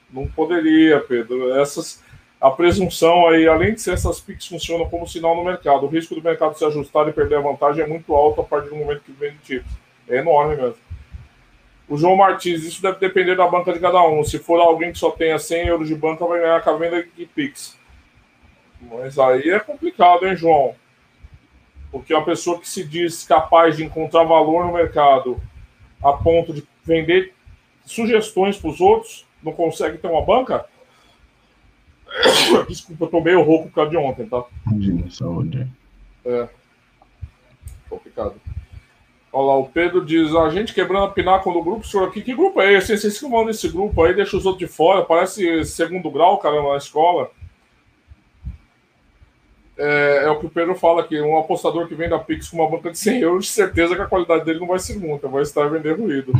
[0.10, 1.53] Não poderia, Pedro.
[1.60, 2.01] Essas,
[2.39, 6.13] a presunção aí, além de ser essas PICs funcionam como sinal no mercado, o risco
[6.13, 9.01] do mercado se ajustar e perder a vantagem é muito alto a partir do momento
[9.01, 9.73] que vende títulos.
[10.07, 10.77] É enorme mesmo.
[11.89, 14.23] O João Martins, isso deve depender da banca de cada um.
[14.23, 17.03] Se for alguém que só tenha 100 euros de banca, vai ganhar com a venda
[17.03, 17.77] de PIX.
[18.81, 20.75] Mas aí é complicado, hein, João?
[21.91, 25.41] Porque a pessoa que se diz capaz de encontrar valor no mercado
[26.03, 27.33] a ponto de vender
[27.85, 30.65] sugestões para os outros, não consegue ter uma banca?
[32.68, 34.43] Desculpa, eu tô meio rouco por causa de ontem, tá?
[34.66, 35.68] Imagina, saúde.
[36.26, 36.47] É.
[37.89, 38.36] Complicado.
[39.32, 42.22] Olha lá, o Pedro diz: a gente quebrando a pinácula do grupo, senhor aqui.
[42.22, 42.97] Que grupo é esse?
[42.97, 45.03] Vocês que mandam esse grupo aí, deixa os outros de fora.
[45.03, 47.30] Parece segundo grau, caramba, na escola
[49.78, 52.58] é, é, o que o Pedro fala aqui, um apostador que vende a Pix com
[52.58, 55.28] uma banca de 100 euros, de certeza que a qualidade dele não vai ser muita,
[55.28, 56.34] vai estar vender ruído.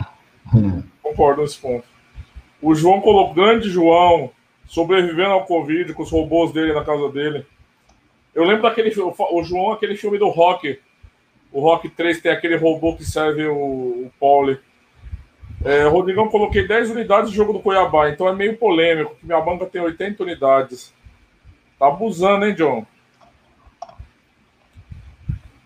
[0.54, 0.82] Hum.
[1.04, 1.86] Concordo nesse ponto.
[2.62, 4.32] O João colocou, grande João,
[4.68, 7.46] sobrevivendo ao Covid, com os robôs dele na casa dele.
[8.36, 10.80] Eu lembro daquele o João, aquele filme do Rock,
[11.52, 14.60] o Rock 3 tem aquele robô que serve o, o Pauli.
[15.66, 19.42] É, Rodrigão, coloquei 10 unidades de jogo do Cuiabá, então é meio polêmico, que minha
[19.42, 20.94] banca tem 80 unidades.
[21.80, 22.86] Tá abusando, hein, John?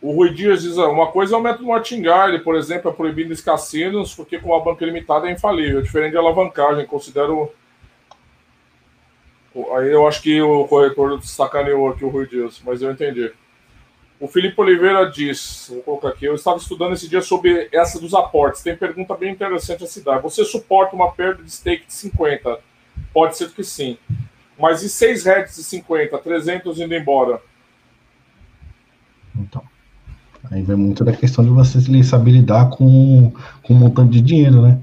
[0.02, 3.32] O Rui Dias diz: ah, uma coisa é o método Martingale, por exemplo, é proibindo
[3.32, 7.52] os cassinos, porque com a banca limitada é infalível, diferente de alavancagem, considero.
[9.76, 13.32] Aí eu acho que o corretor sacaneou aqui o Rui Dias, mas eu entendi.
[14.20, 18.14] O Felipe Oliveira diz: vou colocar aqui, eu estava estudando esse dia sobre essa dos
[18.14, 18.62] aportes.
[18.62, 20.20] Tem pergunta bem interessante a se dar.
[20.20, 22.60] Você suporta uma perda de stake de 50?
[23.14, 23.98] Pode ser que sim.
[24.58, 27.42] Mas e 6 heads de 50, 300 indo embora?
[29.36, 29.64] Então.
[30.52, 33.34] Aí vai muito da questão de você saber lidar com,
[33.64, 34.80] com um montante de dinheiro, né?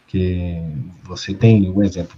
[0.00, 0.62] Porque
[1.02, 2.16] você tem, um exemplo,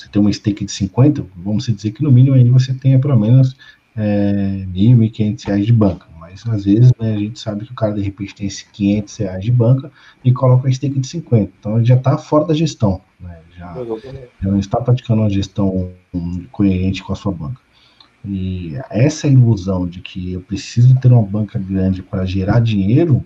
[0.00, 3.18] você tem uma stake de 50, vamos dizer que no mínimo aí você tenha pelo
[3.18, 3.56] menos
[3.96, 6.06] é, R$ 1.500 de banca.
[6.18, 9.16] Mas às vezes né, a gente sabe que o cara de repente tem esses 500
[9.16, 9.90] reais de banca
[10.24, 11.52] e coloca a stake de 50.
[11.58, 13.00] Então ele já está fora da gestão.
[13.20, 13.74] Né, já,
[14.42, 15.90] já não está praticando uma gestão
[16.50, 17.60] coerente com a sua banca.
[18.24, 23.24] E essa ilusão de que eu preciso ter uma banca grande para gerar dinheiro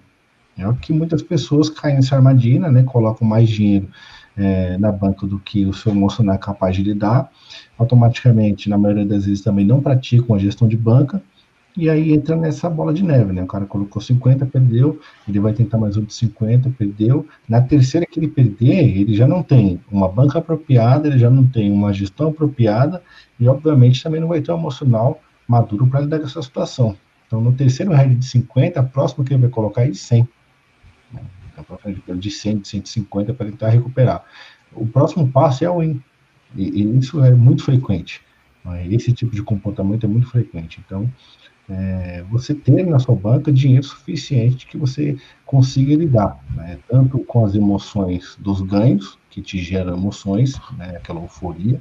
[0.56, 2.84] é o que muitas pessoas caem nessa armadilha, né?
[2.84, 3.88] Colocam mais dinheiro
[4.36, 7.30] é, na banca do que o seu emocional é capaz de lidar.
[7.78, 11.22] Automaticamente, na maioria das vezes, também não praticam a gestão de banca.
[11.76, 13.42] E aí entra nessa bola de neve, né?
[13.42, 17.26] O cara colocou 50, perdeu, ele vai tentar mais outro 50, perdeu.
[17.48, 21.44] Na terceira que ele perder, ele já não tem uma banca apropriada, ele já não
[21.44, 23.02] tem uma gestão apropriada,
[23.40, 26.96] e obviamente também não vai ter um emocional maduro para lidar com essa situação.
[27.26, 30.28] Então, no terceiro head de 50, a próxima que ele vai colocar é de 100
[32.18, 34.24] de 100, de 150 para tentar recuperar.
[34.72, 36.02] O próximo passo é o win.
[36.56, 38.20] E, e isso é muito frequente.
[38.64, 38.86] Né?
[38.88, 40.82] Esse tipo de comportamento é muito frequente.
[40.84, 41.10] Então,
[41.68, 46.78] é, você ter na sua banca dinheiro suficiente que você consiga lidar, né?
[46.88, 50.96] tanto com as emoções dos ganhos, que te geram emoções, né?
[50.96, 51.80] aquela euforia,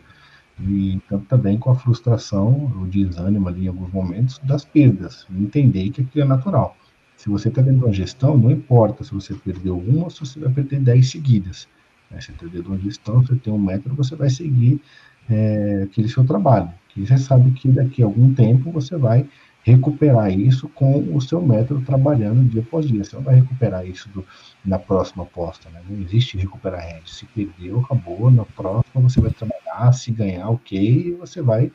[0.59, 5.89] e tanto também com a frustração, o desânimo ali em alguns momentos das perdas, entender
[5.89, 6.77] que aquilo é natural.
[7.23, 10.19] Se você está dentro de uma gestão, não importa se você perdeu uma ou se
[10.19, 11.69] você vai perder dez seguidas.
[12.11, 12.19] Né?
[12.19, 14.81] Você está dentro de uma gestão, você tem um método, você vai seguir
[15.29, 16.69] é, aquele seu trabalho.
[16.89, 19.25] Que você sabe que daqui a algum tempo você vai
[19.63, 23.05] recuperar isso com o seu método trabalhando dia após dia.
[23.05, 24.25] Você não vai recuperar isso do,
[24.65, 25.69] na próxima aposta.
[25.69, 25.81] Né?
[25.89, 27.09] Não existe recuperar rede.
[27.09, 28.29] Se perdeu, acabou.
[28.29, 31.71] Na próxima você vai trabalhar, se ganhar, ok, você vai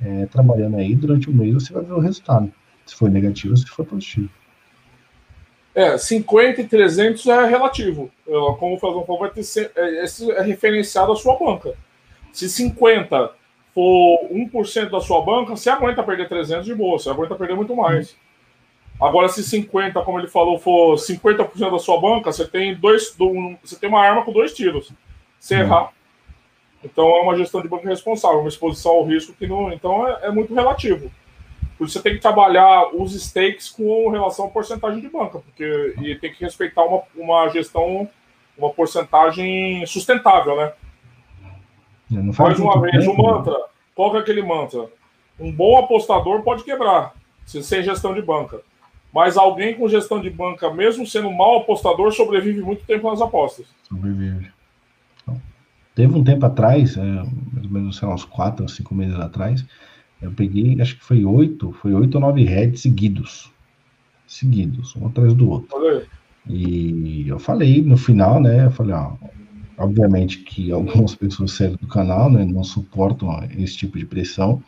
[0.00, 2.52] é, trabalhando aí durante o mês, você vai ver o resultado.
[2.86, 4.30] Se foi negativo, se for positivo.
[5.74, 8.10] É, 50 e 300 é relativo.
[8.58, 9.42] Como o Fazão falou, vai ter
[9.74, 11.74] é, esse é referenciado à sua banca.
[12.32, 13.32] Se 50
[13.74, 17.74] for 1% da sua banca, você aguenta perder 300 de boa, você aguenta perder muito
[17.74, 18.14] mais.
[19.00, 23.16] Agora, se 50, como ele falou, for 50% da sua banca, você tem dois,
[23.62, 24.92] você tem uma arma com dois tiros.
[25.40, 25.90] Se errar.
[26.84, 29.72] Então é uma gestão de banca responsável, uma exposição ao risco que não.
[29.72, 31.10] Então é, é muito relativo.
[31.82, 35.96] Por isso você tem que trabalhar os stakes com relação à porcentagem de banca, porque
[36.00, 38.08] e tem que respeitar uma, uma gestão,
[38.56, 40.72] uma porcentagem sustentável, né?
[42.38, 43.56] Mais uma vez, o mantra.
[43.96, 44.86] Qual é aquele mantra?
[45.40, 47.14] Um bom apostador pode quebrar,
[47.44, 48.60] se sem gestão de banca.
[49.12, 53.20] Mas alguém com gestão de banca, mesmo sendo um mau apostador, sobrevive muito tempo nas
[53.20, 53.66] apostas.
[53.88, 54.52] Sobrevive.
[55.20, 55.42] Então,
[55.96, 59.18] teve um tempo atrás, é, mais ou menos sei lá, uns quatro ou cinco meses
[59.18, 59.64] atrás,
[60.22, 63.50] eu peguei, acho que foi oito, foi oito ou nove heads seguidos.
[64.26, 65.68] Seguidos, um atrás do outro.
[66.48, 68.66] E eu falei no final, né?
[68.66, 69.14] Eu falei, ó,
[69.76, 72.44] obviamente que algumas pessoas saíram do canal, né?
[72.44, 74.62] Não suportam esse tipo de pressão.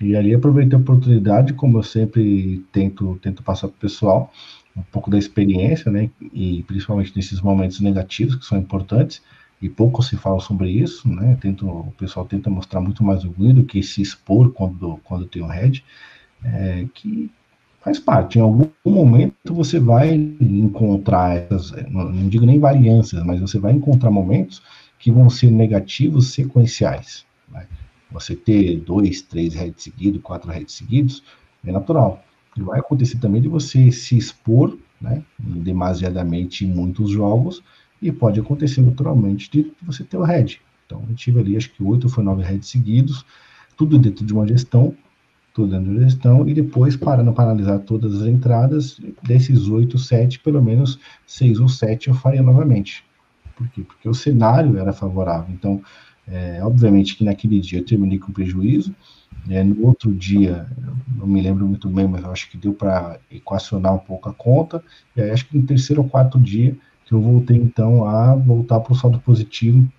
[0.00, 4.32] E ali aproveitei a oportunidade, como eu sempre tento, tento passar para o pessoal,
[4.76, 6.10] um pouco da experiência, né?
[6.32, 9.22] E principalmente nesses momentos negativos que são importantes
[9.60, 11.36] e pouco se fala sobre isso, né?
[11.40, 15.42] Tento, o pessoal tenta mostrar muito mais orgulho do que se expor quando, quando tem
[15.42, 15.84] um head,
[16.44, 17.30] é, que
[17.80, 18.38] faz parte.
[18.38, 23.72] Em algum momento você vai encontrar essas, não, não digo nem variâncias, mas você vai
[23.72, 24.62] encontrar momentos
[24.98, 27.24] que vão ser negativos sequenciais.
[27.50, 27.66] Né?
[28.10, 31.22] Você ter dois, três heads seguidos, quatro heads seguidos,
[31.64, 32.22] é natural.
[32.56, 37.62] E vai acontecer também de você se expor, né, demasiadamente em muitos jogos,
[38.00, 40.60] e pode acontecer naturalmente de você ter o head.
[40.86, 43.24] Então, eu tive ali, acho que oito ou nove heads seguidos,
[43.76, 44.94] tudo dentro de uma gestão,
[45.52, 49.98] tudo dentro de uma gestão, e depois, parando para analisar todas as entradas, desses oito,
[49.98, 53.04] sete, pelo menos seis ou sete eu faria novamente.
[53.56, 53.82] Por quê?
[53.82, 55.52] Porque o cenário era favorável.
[55.52, 55.82] Então,
[56.26, 58.94] é, obviamente que naquele dia eu terminei com prejuízo,
[59.48, 60.66] é, no outro dia,
[61.16, 64.82] não me lembro muito bem, mas acho que deu para equacionar um pouco a conta,
[65.16, 66.76] e aí acho que no terceiro ou quarto dia
[67.08, 69.90] que eu voltei então a voltar para o saldo positivo,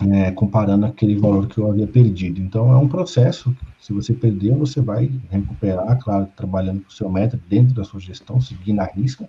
[0.00, 2.40] é, comparando aquele valor que eu havia perdido.
[2.40, 3.54] Então é um processo.
[3.80, 7.98] Se você perdeu, você vai recuperar, claro, trabalhando com o seu método dentro da sua
[7.98, 9.28] gestão, seguindo a risca,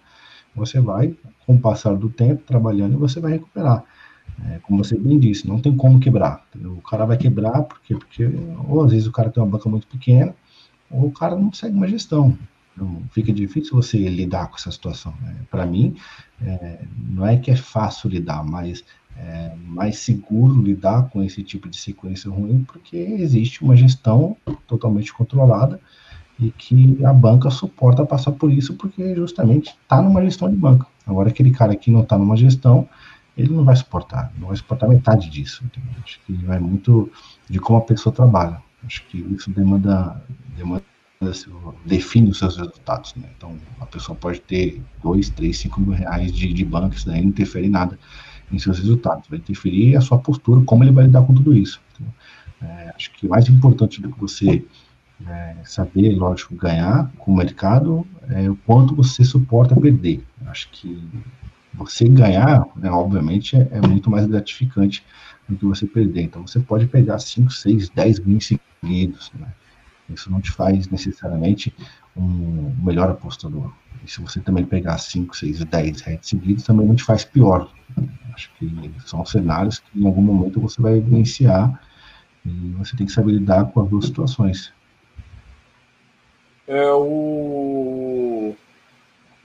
[0.55, 1.15] você vai,
[1.47, 3.83] com o passar do tempo, trabalhando você vai recuperar.
[4.47, 6.45] É, como você bem disse, não tem como quebrar.
[6.49, 6.73] Entendeu?
[6.73, 8.29] O cara vai quebrar porque, porque
[8.67, 10.35] ou às vezes o cara tem uma banca muito pequena,
[10.91, 12.37] ou o cara não segue uma gestão.
[13.11, 15.13] Fica difícil você lidar com essa situação.
[15.21, 15.35] Né?
[15.49, 15.95] Para mim,
[16.41, 18.83] é, não é que é fácil lidar, mas
[19.17, 24.35] é mais seguro lidar com esse tipo de sequência ruim, porque existe uma gestão
[24.67, 25.79] totalmente controlada
[26.37, 30.85] e que a banca suporta passar por isso, porque justamente está numa gestão de banca.
[31.07, 32.89] Agora, aquele cara que não está numa gestão,
[33.37, 35.63] ele não vai suportar, não vai suportar metade disso.
[35.63, 35.91] Entendeu?
[36.03, 37.09] Acho que vai muito
[37.49, 38.61] de como a pessoa trabalha.
[38.83, 40.21] Acho que isso demanda,
[40.57, 40.83] demanda
[41.85, 43.15] define os seus resultados.
[43.15, 43.27] Né?
[43.37, 47.21] Então, a pessoa pode ter 2, 3, 5 mil reais de, de banco, isso daí
[47.21, 47.97] não interfere em nada
[48.51, 49.27] em seus resultados.
[49.27, 51.81] Vai interferir a sua postura, como ele vai lidar com tudo isso.
[51.93, 52.07] Então,
[52.61, 54.63] é, acho que o mais importante do que você
[55.27, 60.23] é, saber, lógico, ganhar com o mercado é o quanto você suporta perder.
[60.47, 61.01] Acho que
[61.73, 65.03] você ganhar, né, obviamente, é, é, muito mais gratificante
[65.47, 66.23] do que você perder.
[66.23, 69.31] Então, você pode pegar 5, 6, 10 mil seguidos.
[69.33, 69.47] Né?
[70.09, 71.73] Isso não te faz necessariamente
[72.15, 73.71] um melhor apostador.
[74.03, 77.71] E se você também pegar 5, 6, 10 heads seguidos, também não te faz pior.
[78.33, 81.81] Acho que são cenários que em algum momento você vai vivenciar
[82.45, 84.71] e você tem que saber lidar com as duas situações.
[86.67, 88.55] É, o...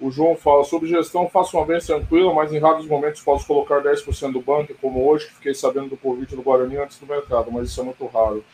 [0.00, 3.82] o João fala sobre gestão, faço uma vez tranquila, mas em raros momentos posso colocar
[3.82, 7.50] 10% do banco, como hoje, que fiquei sabendo do convite do Guarani antes do mercado,
[7.50, 8.44] mas isso é muito raro.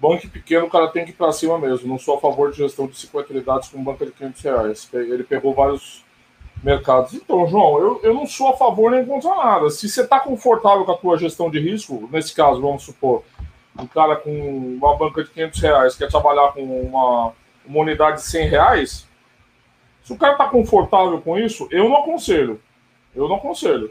[0.00, 1.86] Banco pequeno, o cara tem que ir para cima mesmo.
[1.86, 4.88] Não sou a favor de gestão de 50 unidades com banca de 500 reais.
[4.94, 6.02] Ele pegou vários
[6.62, 7.12] mercados.
[7.12, 9.68] Então, João, eu, eu não sou a favor nem contra nada.
[9.68, 13.22] Se você está confortável com a tua gestão de risco, nesse caso, vamos supor,
[13.78, 17.32] um cara com uma banca de 500 reais quer trabalhar com uma,
[17.66, 19.08] uma unidade de 100 reais,
[20.02, 22.60] se o cara está confortável com isso, eu não aconselho.
[23.14, 23.90] Eu não aconselho.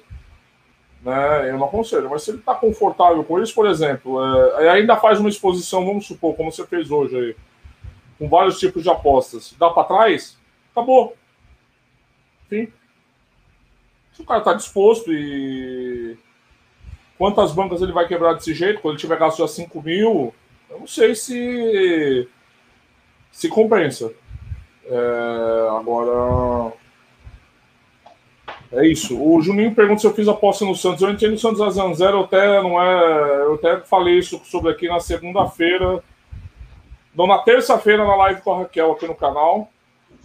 [1.04, 1.50] Né?
[1.50, 2.10] Eu não aconselho.
[2.10, 4.24] Mas se ele está confortável com isso, por exemplo,
[4.60, 7.36] é, ainda faz uma exposição, vamos supor, como você fez hoje aí,
[8.18, 9.56] com vários tipos de apostas.
[9.58, 10.38] Dá para trás?
[10.72, 11.16] Acabou.
[12.46, 12.72] Enfim.
[14.14, 16.18] Se o cara está disposto e
[17.20, 18.80] Quantas bancas ele vai quebrar desse jeito?
[18.80, 20.34] Quando ele tiver gasto já 5 mil,
[20.70, 22.30] eu não sei se
[23.30, 24.14] se compensa.
[24.86, 26.72] É, agora.
[28.72, 29.20] É isso.
[29.20, 31.02] O Juninho pergunta se eu fiz aposta no Santos.
[31.02, 33.42] Eu entendo o Santos a 0x0, eu até não é.
[33.46, 36.04] Eu até falei isso sobre aqui na segunda-feira.
[37.16, 39.70] Não, na terça-feira na live com a Raquel aqui no canal.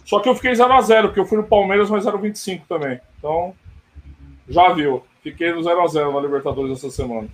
[0.05, 2.99] Só que eu fiquei 0x0, porque eu fui no Palmeiras, mas era 25 também.
[3.17, 3.53] Então,
[4.47, 5.03] já viu.
[5.23, 7.27] Fiquei no 0x0 na Libertadores essa semana.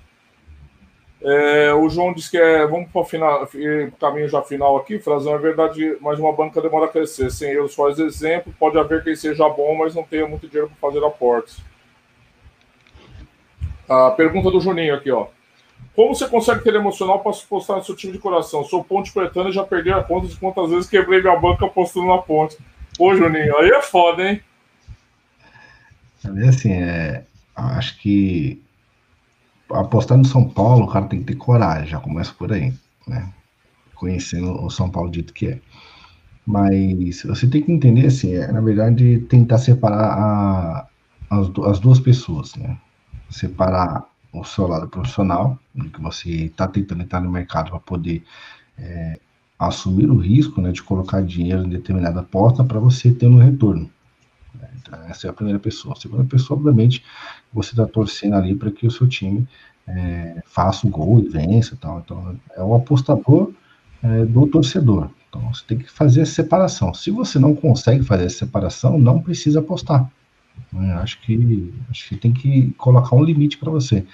[1.24, 2.66] É, o João disse que é.
[2.66, 5.00] Vamos para o caminho já final aqui.
[5.00, 7.30] Frazão, é verdade, mas uma banca demora a crescer.
[7.30, 8.54] 100 euros faz exemplo.
[8.58, 11.60] Pode haver quem seja bom, mas não tenha muito dinheiro para fazer aportes.
[13.88, 15.28] A pergunta do Juninho aqui, ó.
[15.96, 18.64] Como você consegue ter emocional para postar no seu time de coração?
[18.64, 22.08] Sou ponte pretana e já perdi a conta de quantas vezes quebrei minha banca postando
[22.08, 22.58] na ponte.
[22.98, 24.42] Pô, Juninho, aí é foda, hein?
[26.24, 28.62] É assim, é, acho que
[29.74, 32.74] apostar no São Paulo, o cara tem que ter coragem, já começa por aí,
[33.08, 33.32] né?
[33.96, 35.60] Conhecendo o São Paulo dito que é.
[36.46, 40.88] Mas você tem que entender, assim, é, na verdade, tentar separar a,
[41.30, 42.78] as, as duas pessoas, né?
[43.30, 45.60] Separar o seu lado profissional,
[45.94, 48.24] que você está tentando entrar no mercado para poder
[48.78, 49.20] é,
[49.60, 53.90] assumir o risco né, de colocar dinheiro em determinada aposta para você ter um retorno.
[54.82, 55.94] Então, essa é a primeira pessoa.
[55.96, 57.04] A segunda pessoa, obviamente,
[57.54, 59.48] você está torcendo ali para que o seu time
[59.88, 61.78] é, faça o gol e vença.
[61.80, 62.00] Tal.
[62.00, 63.52] Então, é o apostador
[64.04, 65.10] é, do torcedor.
[65.30, 66.94] Então, você tem que fazer essa separação.
[66.94, 70.10] Se você não consegue fazer essa separação, não precisa apostar.
[70.72, 70.94] Né?
[70.96, 74.06] Acho, que, acho que tem que colocar um limite para você.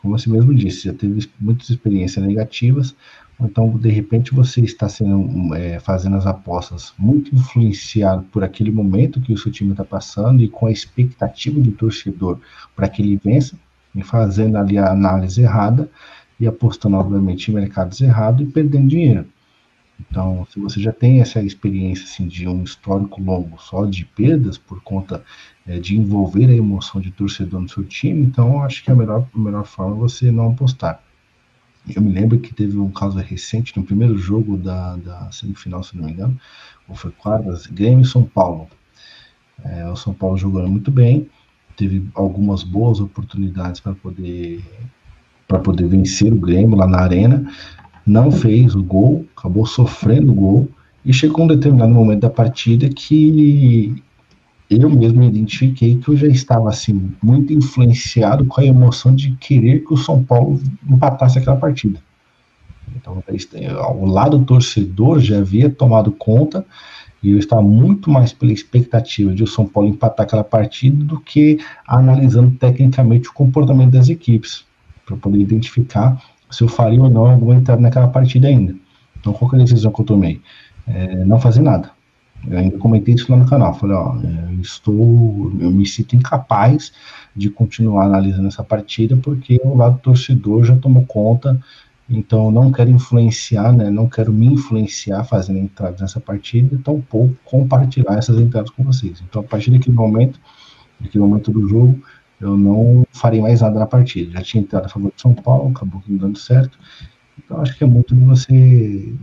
[0.00, 2.94] Como você mesmo disse, já teve muitas experiências negativas,
[3.40, 9.20] então, de repente, você está sendo, é, fazendo as apostas muito influenciado por aquele momento
[9.20, 12.38] que o seu time está passando e com a expectativa do torcedor
[12.76, 13.56] para que ele vença,
[13.94, 15.90] e fazendo ali a análise errada
[16.40, 19.26] e apostando, obviamente, em mercados errados e perdendo dinheiro.
[20.00, 24.58] Então, se você já tem essa experiência assim, de um histórico longo só de perdas
[24.58, 25.22] por conta
[25.66, 29.28] é, de envolver a emoção de torcedor no seu time, então acho que a melhor,
[29.32, 31.02] a melhor forma é você não apostar.
[31.88, 35.96] Eu me lembro que teve um caso recente no primeiro jogo da, da semifinal, se
[35.96, 36.38] não me engano,
[36.88, 38.68] ou foi quadras, Grêmio e São Paulo.
[39.64, 41.28] É, o São Paulo jogando muito bem,
[41.76, 44.62] teve algumas boas oportunidades para poder
[45.48, 47.44] para poder vencer o Grêmio lá na arena,
[48.06, 50.68] não fez o gol, acabou sofrendo o gol
[51.04, 54.02] e chegou um determinado momento da partida que
[54.80, 59.32] eu mesmo me identifiquei que eu já estava assim muito influenciado com a emoção de
[59.32, 61.98] querer que o São Paulo empatasse aquela partida.
[62.96, 63.22] Então,
[63.98, 66.64] o lado torcedor já havia tomado conta
[67.22, 71.20] e eu estava muito mais pela expectativa de o São Paulo empatar aquela partida do
[71.20, 74.64] que analisando tecnicamente o comportamento das equipes,
[75.06, 76.20] para poder identificar
[76.50, 78.74] se eu faria ou não alguma entrada naquela partida ainda.
[79.18, 80.40] Então, qual é a decisão que eu tomei?
[80.86, 81.90] É, não fazer nada.
[82.48, 83.74] Eu ainda comentei isso lá no canal.
[83.74, 86.92] Falei, ó, é, estou, eu me sinto incapaz
[87.34, 91.60] de continuar analisando essa partida porque o lado torcedor já tomou conta.
[92.08, 93.88] Então, não quero influenciar, né?
[93.88, 99.22] Não quero me influenciar fazendo entradas nessa partida, tampouco compartilhar essas entradas com vocês.
[99.26, 100.38] Então, a partir daquele momento,
[101.00, 102.02] daquele momento do jogo,
[102.40, 104.32] eu não farei mais nada na partida.
[104.32, 106.76] Já tinha entrado a favor de São Paulo, acabou não dando certo.
[107.38, 109.14] Então, acho que é muito de você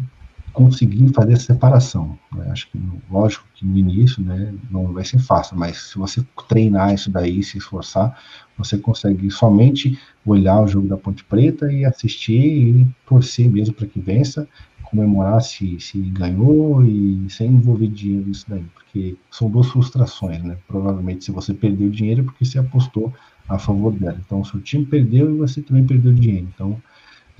[0.53, 2.17] conseguir fazer essa separação.
[2.31, 2.47] Né?
[2.51, 2.79] Acho que,
[3.09, 7.41] lógico que no início né, não vai ser fácil, mas se você treinar isso daí,
[7.43, 8.17] se esforçar,
[8.57, 13.87] você consegue somente olhar o jogo da Ponte Preta e assistir e torcer mesmo para
[13.87, 14.47] que vença,
[14.83, 20.57] comemorar se, se ganhou e sem envolver dinheiro nisso daí, porque são duas frustrações, né?
[20.67, 23.13] Provavelmente se você perdeu dinheiro é porque você apostou
[23.47, 24.19] a favor dela.
[24.25, 26.47] Então, o seu time perdeu e você também perdeu dinheiro.
[26.53, 26.81] Então,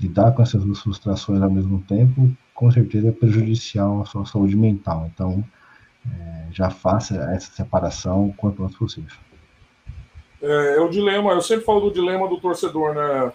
[0.00, 2.30] lidar com essas duas frustrações ao mesmo tempo
[2.60, 5.10] com certeza é prejudicial à sua saúde mental.
[5.14, 5.42] Então,
[6.06, 9.16] é, já faça essa separação o quanto antes possível.
[10.42, 13.32] É, é, o dilema, eu sempre falo do dilema do torcedor, né?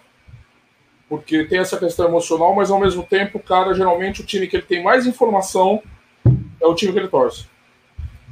[1.08, 4.64] Porque tem essa questão emocional, mas ao mesmo tempo, cara, geralmente o time que ele
[4.64, 5.82] tem mais informação
[6.60, 7.48] é o time que ele torce.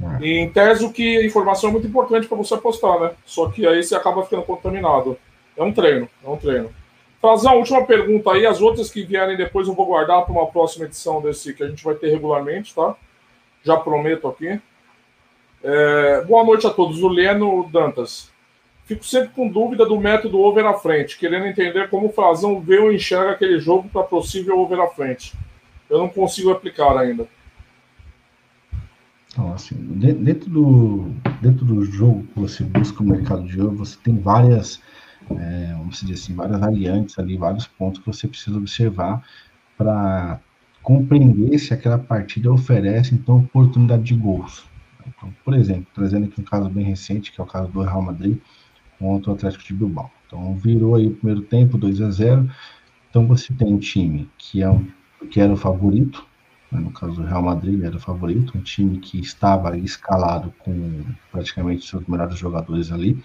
[0.00, 0.24] É.
[0.24, 3.10] E em tese, o que a informação é muito importante para você apostar, né?
[3.24, 5.18] Só que aí você acaba ficando contaminado.
[5.56, 6.70] É um treino, é um treino.
[7.24, 10.46] Fazer uma última pergunta aí, as outras que vierem depois eu vou guardar para uma
[10.46, 12.94] próxima edição desse que a gente vai ter regularmente, tá?
[13.62, 14.60] Já prometo aqui.
[15.62, 17.02] É, boa noite a todos.
[17.02, 18.30] O Leno Dantas.
[18.84, 22.78] Fico sempre com dúvida do método over à frente, querendo entender como o Frazão vê
[22.78, 25.32] ou enxerga aquele jogo para possível over à frente.
[25.88, 27.26] Eu não consigo aplicar ainda.
[29.32, 31.10] Então, assim, dentro do,
[31.40, 34.82] dentro do jogo que você busca o mercado de ouro, você tem várias
[35.38, 39.22] é, vamos dizer assim, várias variantes ali, vários pontos que você precisa observar
[39.76, 40.40] para
[40.82, 44.64] compreender se aquela partida oferece, então, oportunidade de gols.
[45.06, 48.02] Então, por exemplo, trazendo aqui um caso bem recente, que é o caso do Real
[48.02, 48.38] Madrid
[48.98, 50.10] contra o Atlético de Bilbao.
[50.26, 52.50] Então, virou aí o primeiro tempo, 2 a 0
[53.08, 54.86] Então, você tem um time que, é um,
[55.30, 56.26] que era o favorito,
[56.70, 61.02] né, no caso do Real Madrid, era o favorito, um time que estava escalado com
[61.32, 63.22] praticamente seus melhores jogadores ali,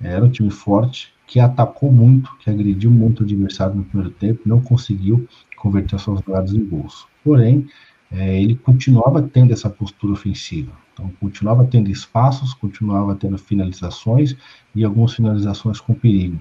[0.00, 4.40] era um time forte, que atacou muito, que agrediu muito o adversário no primeiro tempo,
[4.44, 7.06] não conseguiu converter suas jogadas em gols.
[7.22, 7.68] Porém,
[8.10, 10.72] é, ele continuava tendo essa postura ofensiva.
[10.92, 14.36] Então, continuava tendo espaços, continuava tendo finalizações
[14.74, 16.36] e algumas finalizações com perigo.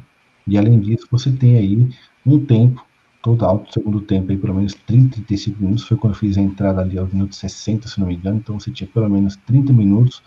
[0.47, 1.87] E além disso, você tem aí
[2.25, 2.83] um tempo
[3.21, 6.41] total do segundo tempo, aí pelo menos 30, 35 minutos, foi quando eu fiz a
[6.41, 9.71] entrada ali aos minutos 60, se não me engano, então você tinha pelo menos 30
[9.71, 10.23] minutos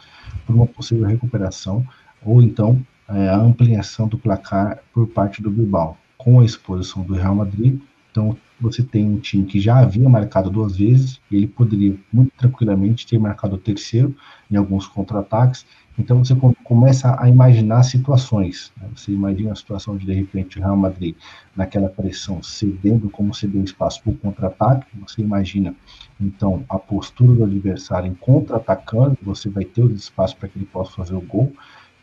[0.47, 1.85] para uma possível recuperação,
[2.25, 2.81] ou então
[3.15, 7.79] é, a ampliação do placar por parte do Bilbao, com a exposição do Real Madrid.
[8.11, 13.07] Então, você tem um time que já havia marcado duas vezes, ele poderia muito tranquilamente
[13.07, 14.15] ter marcado o terceiro
[14.51, 15.67] em alguns contra-ataques.
[15.99, 16.35] Então, você
[16.65, 18.73] começa a imaginar situações.
[18.81, 18.89] Né?
[18.95, 21.15] Você imagina a situação de, de repente, o Real Madrid
[21.57, 24.87] naquela pressão, cedendo como cedeu espaço para o contra-ataque.
[25.07, 25.75] Você imagina,
[26.21, 30.67] então, a postura do adversário em contra-atacando, você vai ter o espaço para que ele
[30.67, 31.53] possa fazer o gol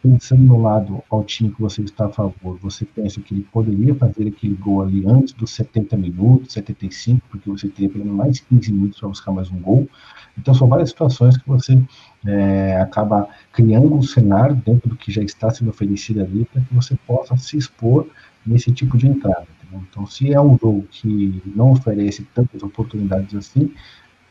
[0.02, 3.94] pensando no lado ao time que você está a favor, você pensa que ele poderia
[3.96, 8.40] fazer aquele gol ali antes dos 70 minutos, 75, porque você teria pelo menos mais
[8.40, 9.90] 15 minutos para buscar mais um gol.
[10.38, 11.82] Então são várias situações que você
[12.26, 16.74] é, acaba criando um cenário dentro do que já está sendo oferecido ali para que
[16.74, 18.08] você possa se expor
[18.46, 19.48] nesse tipo de entrada.
[19.62, 19.86] Entendeu?
[19.90, 23.74] Então se é um jogo que não oferece tantas oportunidades assim,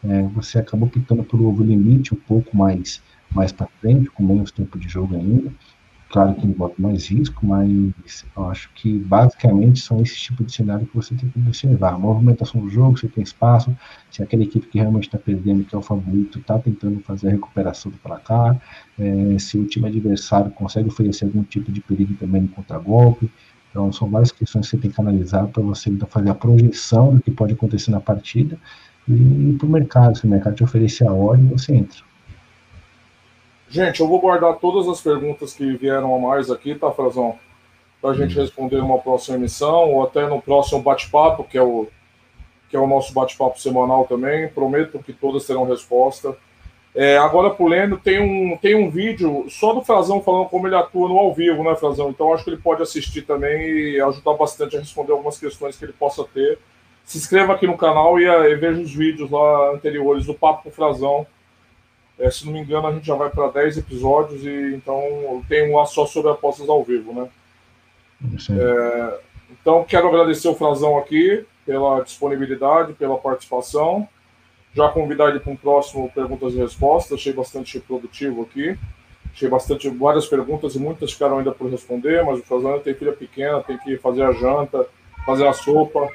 [0.02, 3.02] é, você acaba optando por um limite um pouco mais
[3.34, 5.52] mais para frente, com menos tempo de jogo ainda.
[6.10, 10.86] Claro que envolve mais risco, mas eu acho que basicamente são esse tipo de cenário
[10.86, 11.92] que você tem que observar.
[11.92, 13.76] A movimentação do jogo, se tem espaço,
[14.10, 17.32] se aquela equipe que realmente está perdendo, que é o favorito, está tentando fazer a
[17.32, 18.58] recuperação do placar,
[18.98, 23.30] é, se o time adversário consegue oferecer algum tipo de perigo também no contragolpe.
[23.70, 27.16] Então, são várias questões que você tem que analisar para você então, fazer a projeção
[27.16, 28.58] do que pode acontecer na partida
[29.06, 30.16] e para o mercado.
[30.16, 32.07] Se o mercado te oferecer a ordem, você entra.
[33.70, 37.38] Gente, eu vou guardar todas as perguntas que vieram a mais aqui, tá, Frazão?
[38.00, 38.42] Para a gente uhum.
[38.42, 41.86] responder numa próxima emissão ou até no próximo bate-papo, que é o
[42.70, 44.48] que é o nosso bate-papo semanal também.
[44.48, 46.36] Prometo que todas terão resposta.
[46.94, 51.08] É, agora, Pulendo, tem um, tem um vídeo só do Frazão falando como ele atua
[51.08, 52.10] no ao vivo, né, Frazão?
[52.10, 55.84] Então acho que ele pode assistir também e ajudar bastante a responder algumas questões que
[55.84, 56.58] ele possa ter.
[57.04, 60.68] Se inscreva aqui no canal e, e veja os vídeos lá anteriores do Papo com
[60.68, 61.26] o Frazão
[62.18, 65.70] é, se não me engano, a gente já vai para 10 episódios e então tem
[65.70, 67.28] um lá só sobre apostas ao vivo, né?
[68.50, 69.20] É,
[69.50, 74.08] então, quero agradecer o Frazão aqui pela disponibilidade, pela participação.
[74.74, 78.78] Já convidar ele para um próximo Perguntas e Respostas, achei bastante produtivo aqui.
[79.34, 83.12] Tinha bastante, várias perguntas e muitas ficaram ainda por responder, mas o Frazão tem filha
[83.12, 84.86] pequena, tem que fazer a janta,
[85.24, 86.08] fazer a sopa.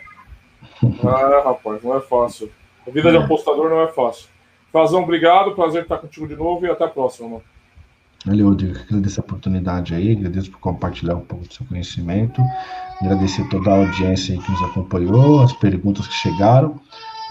[0.84, 2.52] É, rapaz, não é fácil.
[2.86, 4.33] A vida de apostador não é fácil.
[4.74, 7.44] Frazão, obrigado, prazer estar contigo de novo e até a próxima, mano.
[8.26, 8.80] Valeu, Rodrigo.
[8.80, 12.42] Agradeço a oportunidade aí, agradeço por compartilhar um pouco do seu conhecimento,
[13.00, 16.80] agradecer toda a audiência que nos acompanhou, as perguntas que chegaram,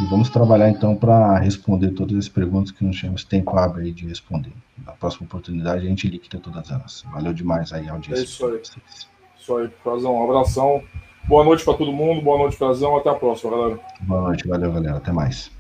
[0.01, 4.07] e vamos trabalhar então para responder todas as perguntas que não tivemos tempo hábil de
[4.07, 4.53] responder.
[4.87, 7.05] Na próxima oportunidade a gente liquida todas elas.
[7.13, 8.23] Valeu demais aí a audiência.
[8.23, 8.61] É isso aí.
[9.37, 10.15] Isso aí, Frazão.
[10.15, 10.81] Um abração.
[11.25, 12.97] Boa noite para todo mundo, boa noite, Frazão.
[12.97, 13.81] Até a próxima, galera.
[14.03, 14.99] Boa noite, valeu, galera.
[14.99, 15.51] Até mais.